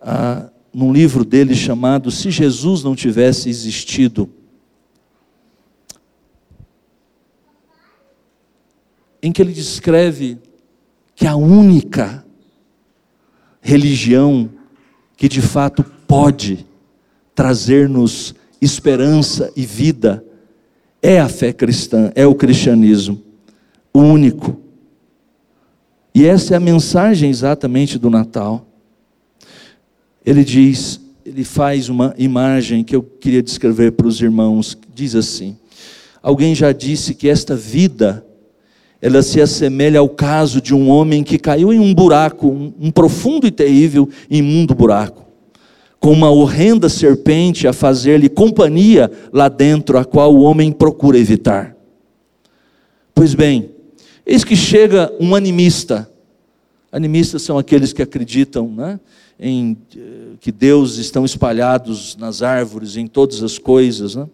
ah, 0.01 0.49
num 0.73 0.93
livro 0.93 1.25
dele 1.25 1.55
chamado 1.55 2.11
Se 2.11 2.29
Jesus 2.29 2.83
Não 2.83 2.95
Tivesse 2.95 3.49
Existido, 3.49 4.29
em 9.21 9.31
que 9.31 9.41
ele 9.41 9.51
descreve 9.51 10.37
que 11.15 11.27
a 11.27 11.35
única 11.35 12.25
religião 13.61 14.49
que 15.17 15.27
de 15.27 15.41
fato 15.41 15.83
pode 16.07 16.65
trazer-nos 17.35 18.33
esperança 18.61 19.51
e 19.55 19.65
vida 19.65 20.23
é 21.01 21.19
a 21.19 21.29
fé 21.29 21.51
cristã, 21.51 22.11
é 22.15 22.25
o 22.25 22.35
cristianismo, 22.35 23.21
o 23.93 23.99
único. 23.99 24.61
E 26.13 26.25
essa 26.25 26.53
é 26.53 26.57
a 26.57 26.59
mensagem 26.59 27.29
exatamente 27.29 27.97
do 27.97 28.09
Natal. 28.09 28.65
Ele 30.25 30.43
diz, 30.43 30.99
ele 31.25 31.43
faz 31.43 31.89
uma 31.89 32.13
imagem 32.17 32.83
que 32.83 32.95
eu 32.95 33.03
queria 33.03 33.41
descrever 33.41 33.91
para 33.91 34.07
os 34.07 34.21
irmãos, 34.21 34.77
diz 34.93 35.15
assim: 35.15 35.57
Alguém 36.21 36.53
já 36.53 36.71
disse 36.71 37.13
que 37.13 37.29
esta 37.29 37.55
vida 37.55 38.25
ela 39.01 39.21
se 39.21 39.39
assemelha 39.39 39.99
ao 39.99 40.09
caso 40.09 40.61
de 40.61 40.75
um 40.75 40.89
homem 40.89 41.23
que 41.23 41.39
caiu 41.39 41.71
em 41.71 41.79
um 41.79 41.93
buraco, 41.93 42.47
um, 42.47 42.91
profundo 42.91 43.47
e 43.47 43.51
terrível 43.51 44.09
imundo 44.29 44.75
buraco, 44.75 45.25
com 45.99 46.11
uma 46.11 46.29
horrenda 46.29 46.89
serpente 46.89 47.67
a 47.67 47.71
fazer-lhe 47.71 48.27
companhia 48.27 49.09
lá 49.31 49.47
dentro, 49.47 49.97
a 49.97 50.03
qual 50.03 50.35
o 50.35 50.41
homem 50.41 50.71
procura 50.71 51.17
evitar. 51.17 51.75
Pois 53.13 53.33
bem, 53.33 53.69
eis 54.25 54.43
que 54.43 54.55
chega 54.55 55.13
um 55.19 55.33
animista. 55.33 56.09
Animistas 56.91 57.41
são 57.41 57.57
aqueles 57.57 57.93
que 57.93 58.01
acreditam 58.01 58.67
né, 58.69 58.99
em 59.39 59.77
eh, 59.95 60.35
que 60.39 60.51
Deus 60.51 60.97
estão 60.97 61.23
espalhados 61.23 62.15
nas 62.15 62.41
árvores, 62.41 62.97
em 62.97 63.07
todas 63.07 63.43
as 63.43 63.57
coisas. 63.57 64.15
Né? 64.15 64.27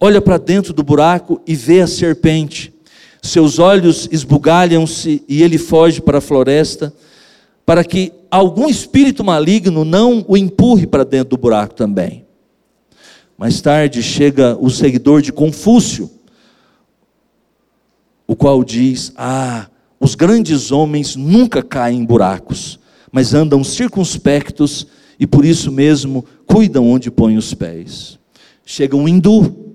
Olha 0.00 0.20
para 0.20 0.38
dentro 0.38 0.72
do 0.72 0.82
buraco 0.82 1.40
e 1.46 1.54
vê 1.54 1.80
a 1.80 1.86
serpente 1.86 2.72
seus 3.22 3.58
olhos 3.58 4.08
esbugalham-se 4.10 5.22
e 5.28 5.42
ele 5.42 5.58
foge 5.58 6.00
para 6.00 6.18
a 6.18 6.20
floresta, 6.20 6.92
para 7.66 7.84
que 7.84 8.12
algum 8.30 8.68
espírito 8.68 9.24
maligno 9.24 9.84
não 9.84 10.24
o 10.26 10.36
empurre 10.36 10.86
para 10.86 11.04
dentro 11.04 11.30
do 11.30 11.36
buraco 11.36 11.74
também. 11.74 12.24
Mais 13.36 13.60
tarde 13.60 14.02
chega 14.02 14.56
o 14.60 14.70
seguidor 14.70 15.20
de 15.20 15.32
Confúcio, 15.32 16.10
o 18.26 18.34
qual 18.34 18.64
diz: 18.64 19.12
Ah, 19.16 19.68
os 20.00 20.14
grandes 20.14 20.70
homens 20.70 21.16
nunca 21.16 21.62
caem 21.62 22.00
em 22.00 22.04
buracos, 22.04 22.78
mas 23.10 23.34
andam 23.34 23.64
circunspectos 23.64 24.86
e 25.18 25.26
por 25.26 25.44
isso 25.44 25.72
mesmo 25.72 26.24
cuidam 26.46 26.88
onde 26.88 27.10
põem 27.10 27.36
os 27.36 27.54
pés. 27.54 28.18
Chega 28.64 28.96
um 28.96 29.08
hindu, 29.08 29.68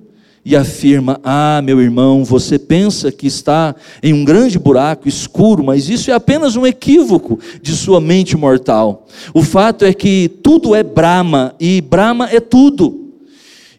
e 0.46 0.56
afirma: 0.56 1.20
Ah, 1.24 1.62
meu 1.64 1.82
irmão, 1.82 2.24
você 2.24 2.60
pensa 2.60 3.12
que 3.12 3.28
está 3.28 3.76
em 4.02 4.14
um 4.14 4.26
grande 4.26 4.60
buraco 4.60 5.08
escuro, 5.08 5.64
mas 5.64 5.90
isso 5.90 6.12
é 6.12 6.14
apenas 6.14 6.56
um 6.56 6.66
equívoco 6.66 7.40
de 7.62 7.76
sua 7.76 8.02
mente 8.02 8.36
mortal. 8.36 9.08
O 9.34 9.42
fato 9.42 9.86
é 9.86 9.94
que 9.94 10.30
tudo 10.44 10.76
é 10.76 10.84
Brahma 10.84 11.56
e 11.60 11.82
Brahma 11.82 12.30
é 12.30 12.40
tudo. 12.40 13.00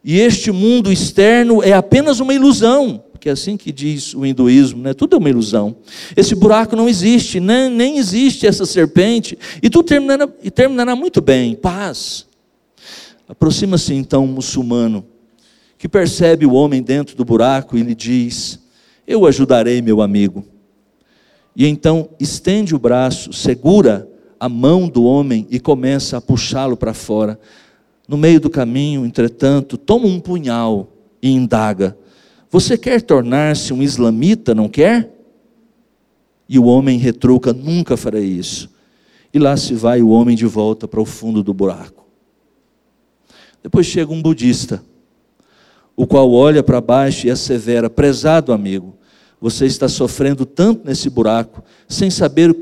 E 0.02 0.20
este 0.20 0.52
mundo 0.52 0.92
externo 0.92 1.62
é 1.62 1.72
apenas 1.72 2.20
uma 2.20 2.34
ilusão, 2.34 3.02
que 3.24 3.30
é 3.30 3.32
assim 3.32 3.56
que 3.56 3.72
diz 3.72 4.12
o 4.12 4.26
hinduísmo, 4.26 4.82
né? 4.82 4.92
tudo 4.92 5.16
é 5.16 5.18
uma 5.18 5.30
ilusão. 5.30 5.74
Esse 6.14 6.34
buraco 6.34 6.76
não 6.76 6.86
existe, 6.86 7.40
nem, 7.40 7.70
nem 7.70 7.96
existe 7.96 8.46
essa 8.46 8.66
serpente, 8.66 9.38
e 9.62 9.70
tudo 9.70 9.86
terminará, 9.86 10.28
e 10.42 10.50
terminará 10.50 10.94
muito 10.94 11.22
bem, 11.22 11.54
paz. 11.54 12.26
Aproxima-se 13.26 13.94
então 13.94 14.24
um 14.24 14.26
muçulmano 14.26 15.06
que 15.78 15.88
percebe 15.88 16.44
o 16.44 16.52
homem 16.52 16.82
dentro 16.82 17.16
do 17.16 17.24
buraco 17.24 17.78
e 17.78 17.82
lhe 17.82 17.94
diz: 17.94 18.60
Eu 19.06 19.24
ajudarei, 19.24 19.80
meu 19.80 20.02
amigo. 20.02 20.44
E 21.56 21.66
então 21.66 22.10
estende 22.20 22.74
o 22.74 22.78
braço, 22.78 23.32
segura 23.32 24.06
a 24.38 24.50
mão 24.50 24.86
do 24.86 25.02
homem 25.02 25.46
e 25.48 25.58
começa 25.58 26.18
a 26.18 26.20
puxá-lo 26.20 26.76
para 26.76 26.92
fora. 26.92 27.40
No 28.06 28.18
meio 28.18 28.38
do 28.38 28.50
caminho, 28.50 29.06
entretanto, 29.06 29.78
toma 29.78 30.04
um 30.04 30.20
punhal 30.20 30.92
e 31.22 31.30
indaga: 31.30 31.96
Você 32.54 32.78
quer 32.78 33.02
tornar-se 33.02 33.72
um 33.72 33.82
islamita, 33.82 34.54
não 34.54 34.68
quer? 34.68 35.12
E 36.48 36.56
o 36.56 36.66
homem 36.66 37.00
retruca: 37.00 37.52
Nunca 37.52 37.96
farei 37.96 38.26
isso. 38.26 38.70
E 39.32 39.40
lá 39.40 39.56
se 39.56 39.74
vai 39.74 40.00
o 40.00 40.10
homem 40.10 40.36
de 40.36 40.46
volta 40.46 40.86
para 40.86 41.00
o 41.00 41.04
fundo 41.04 41.42
do 41.42 41.52
buraco. 41.52 42.06
Depois 43.60 43.86
chega 43.86 44.12
um 44.12 44.22
budista 44.22 44.80
o 45.96 46.06
qual 46.06 46.30
olha 46.30 46.62
para 46.62 46.80
baixo 46.80 47.26
e 47.26 47.30
assevera: 47.32 47.90
Prezado 47.90 48.52
amigo, 48.52 48.96
você 49.40 49.66
está 49.66 49.88
sofrendo 49.88 50.46
tanto 50.46 50.86
nesse 50.86 51.10
buraco, 51.10 51.60
sem 51.88 52.08
saber 52.08 52.56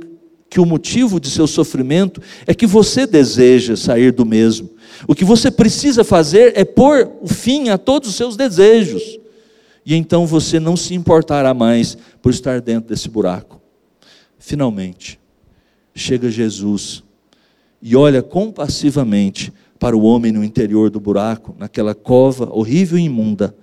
que 0.48 0.58
o 0.58 0.64
motivo 0.64 1.20
de 1.20 1.28
seu 1.28 1.46
sofrimento 1.46 2.18
é 2.46 2.54
que 2.54 2.66
você 2.66 3.06
deseja 3.06 3.76
sair 3.76 4.10
do 4.10 4.24
mesmo. 4.24 4.70
O 5.06 5.14
que 5.14 5.22
você 5.22 5.50
precisa 5.50 6.02
fazer 6.02 6.54
é 6.56 6.64
pôr 6.64 7.12
o 7.20 7.28
fim 7.28 7.68
a 7.68 7.76
todos 7.76 8.08
os 8.08 8.14
seus 8.14 8.38
desejos. 8.38 9.20
E 9.84 9.94
então 9.94 10.26
você 10.26 10.60
não 10.60 10.76
se 10.76 10.94
importará 10.94 11.52
mais 11.52 11.96
por 12.20 12.30
estar 12.30 12.60
dentro 12.60 12.90
desse 12.90 13.08
buraco. 13.08 13.60
Finalmente, 14.38 15.18
chega 15.94 16.30
Jesus 16.30 17.02
e 17.80 17.96
olha 17.96 18.22
compassivamente 18.22 19.52
para 19.78 19.96
o 19.96 20.02
homem 20.02 20.30
no 20.30 20.44
interior 20.44 20.90
do 20.90 21.00
buraco, 21.00 21.54
naquela 21.58 21.94
cova 21.94 22.48
horrível 22.52 22.96
e 22.96 23.02
imunda. 23.02 23.54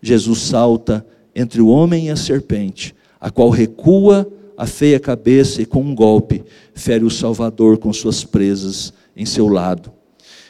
Jesus 0.00 0.38
salta 0.40 1.04
entre 1.34 1.60
o 1.60 1.68
homem 1.68 2.06
e 2.06 2.10
a 2.10 2.16
serpente, 2.16 2.94
a 3.20 3.30
qual 3.30 3.50
recua 3.50 4.30
a 4.56 4.66
feia 4.66 4.98
cabeça 4.98 5.60
e 5.60 5.66
com 5.66 5.82
um 5.82 5.94
golpe 5.94 6.44
fere 6.74 7.04
o 7.04 7.10
Salvador 7.10 7.78
com 7.78 7.92
suas 7.92 8.24
presas 8.24 8.92
em 9.16 9.26
seu 9.26 9.48
lado. 9.48 9.92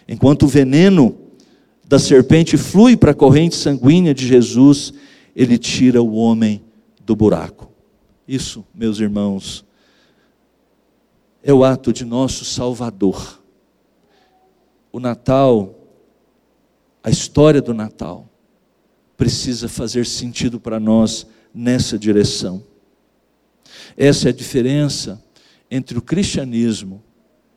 Enquanto 0.07 0.45
o 0.45 0.49
veneno 0.49 1.17
da 1.85 1.99
serpente 1.99 2.57
flui 2.57 2.97
para 2.97 3.13
a 3.13 3.15
corrente 3.15 3.57
sanguínea 3.57 4.15
de 4.15 4.27
Jesus, 4.27 4.93
ele 5.37 5.57
tira 5.57 6.03
o 6.03 6.15
homem 6.15 6.65
do 7.05 7.15
buraco. 7.15 7.71
Isso, 8.27 8.67
meus 8.75 8.99
irmãos, 8.99 9.65
é 11.43 11.53
o 11.55 11.63
ato 11.63 11.93
de 11.93 12.05
nosso 12.05 12.45
Salvador 12.45 13.39
o 14.97 14.99
Natal, 14.99 15.75
a 17.05 17.11
história 17.11 17.61
do 17.61 17.75
Natal, 17.75 18.27
precisa 19.15 19.69
fazer 19.69 20.07
sentido 20.07 20.59
para 20.59 20.81
nós 20.81 21.27
nessa 21.53 21.99
direção. 21.99 22.65
Essa 23.95 24.29
é 24.29 24.31
a 24.31 24.35
diferença 24.35 25.23
entre 25.71 25.99
o 25.99 26.01
cristianismo 26.01 27.05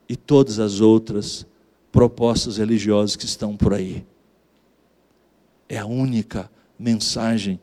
e 0.09 0.17
todas 0.17 0.59
as 0.59 0.82
outras 0.82 1.45
propostas 1.93 2.57
religiosas 2.57 3.15
que 3.15 3.23
estão 3.23 3.55
por 3.55 3.73
aí. 3.73 4.05
É 5.69 5.77
a 5.77 5.86
única 5.86 6.51
mensagem 6.80 7.59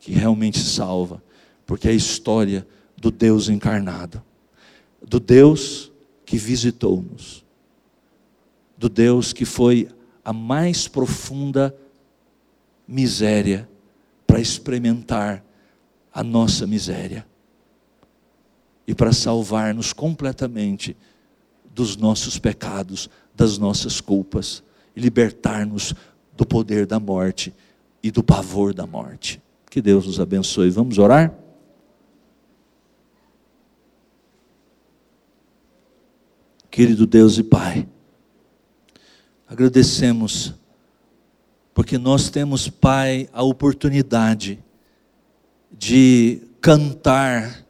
que 0.00 0.12
realmente 0.12 0.58
salva, 0.58 1.22
porque 1.66 1.88
é 1.88 1.90
a 1.90 1.94
história 1.94 2.66
do 2.96 3.10
Deus 3.10 3.48
encarnado, 3.48 4.22
do 5.06 5.20
Deus 5.20 5.92
que 6.24 6.38
visitou-nos, 6.38 7.44
do 8.78 8.88
Deus 8.88 9.32
que 9.32 9.44
foi 9.44 9.88
a 10.24 10.32
mais 10.32 10.88
profunda 10.88 11.76
miséria 12.88 13.68
para 14.26 14.40
experimentar 14.40 15.44
a 16.12 16.22
nossa 16.22 16.66
miséria 16.66 17.26
e 18.86 18.94
para 18.94 19.12
salvar-nos 19.12 19.92
completamente 19.92 20.96
dos 21.74 21.96
nossos 21.96 22.38
pecados, 22.38 23.10
das 23.34 23.58
nossas 23.58 24.00
culpas 24.00 24.62
e 24.94 25.00
libertar-nos 25.00 25.94
do 26.36 26.46
poder 26.46 26.86
da 26.86 26.98
morte 26.98 27.52
e 28.06 28.10
do 28.12 28.22
pavor 28.22 28.72
da 28.72 28.86
morte. 28.86 29.42
Que 29.68 29.82
Deus 29.82 30.06
nos 30.06 30.20
abençoe. 30.20 30.70
Vamos 30.70 30.96
orar? 30.96 31.36
Querido 36.70 37.04
Deus 37.04 37.36
e 37.36 37.42
Pai, 37.42 37.88
agradecemos, 39.48 40.54
porque 41.74 41.98
nós 41.98 42.30
temos, 42.30 42.68
Pai, 42.68 43.28
a 43.32 43.42
oportunidade 43.42 44.62
de 45.72 46.42
cantar, 46.60 47.66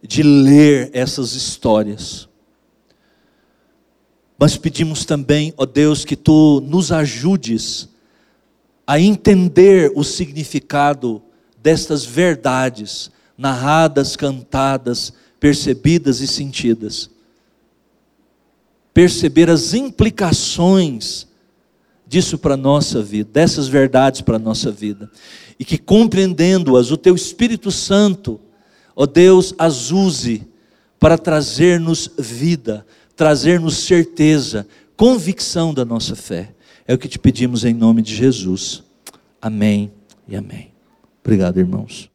de 0.00 0.22
ler 0.22 0.90
essas 0.94 1.32
histórias. 1.32 2.28
Mas 4.38 4.56
pedimos 4.56 5.04
também, 5.04 5.52
ó 5.58 5.66
Deus, 5.66 6.02
que 6.04 6.16
tu 6.16 6.62
nos 6.62 6.92
ajudes 6.92 7.89
a 8.90 8.98
entender 8.98 9.92
o 9.94 10.02
significado 10.02 11.22
destas 11.62 12.04
verdades 12.04 13.10
narradas, 13.36 14.16
cantadas, 14.16 15.12
percebidas 15.38 16.20
e 16.20 16.26
sentidas 16.26 17.10
perceber 18.92 19.48
as 19.48 19.72
implicações 19.72 21.26
disso 22.06 22.36
para 22.36 22.54
a 22.54 22.56
nossa 22.56 23.02
vida, 23.02 23.30
dessas 23.32 23.68
verdades 23.68 24.20
para 24.20 24.36
a 24.36 24.38
nossa 24.38 24.70
vida, 24.70 25.10
e 25.58 25.64
que 25.64 25.78
compreendendo-as, 25.78 26.90
o 26.90 26.96
Teu 26.96 27.14
Espírito 27.14 27.70
Santo, 27.70 28.40
ó 28.96 29.06
Deus, 29.06 29.54
as 29.56 29.90
use 29.90 30.46
para 30.98 31.16
trazer-nos 31.16 32.10
vida, 32.18 32.84
trazer-nos 33.14 33.76
certeza, 33.76 34.66
convicção 34.96 35.72
da 35.72 35.84
nossa 35.84 36.16
fé. 36.16 36.52
É 36.86 36.94
o 36.94 36.98
que 36.98 37.08
te 37.08 37.18
pedimos 37.18 37.64
em 37.64 37.74
nome 37.74 38.02
de 38.02 38.14
Jesus. 38.14 38.82
Amém 39.40 39.92
e 40.26 40.36
amém. 40.36 40.72
Obrigado, 41.22 41.58
irmãos. 41.58 42.10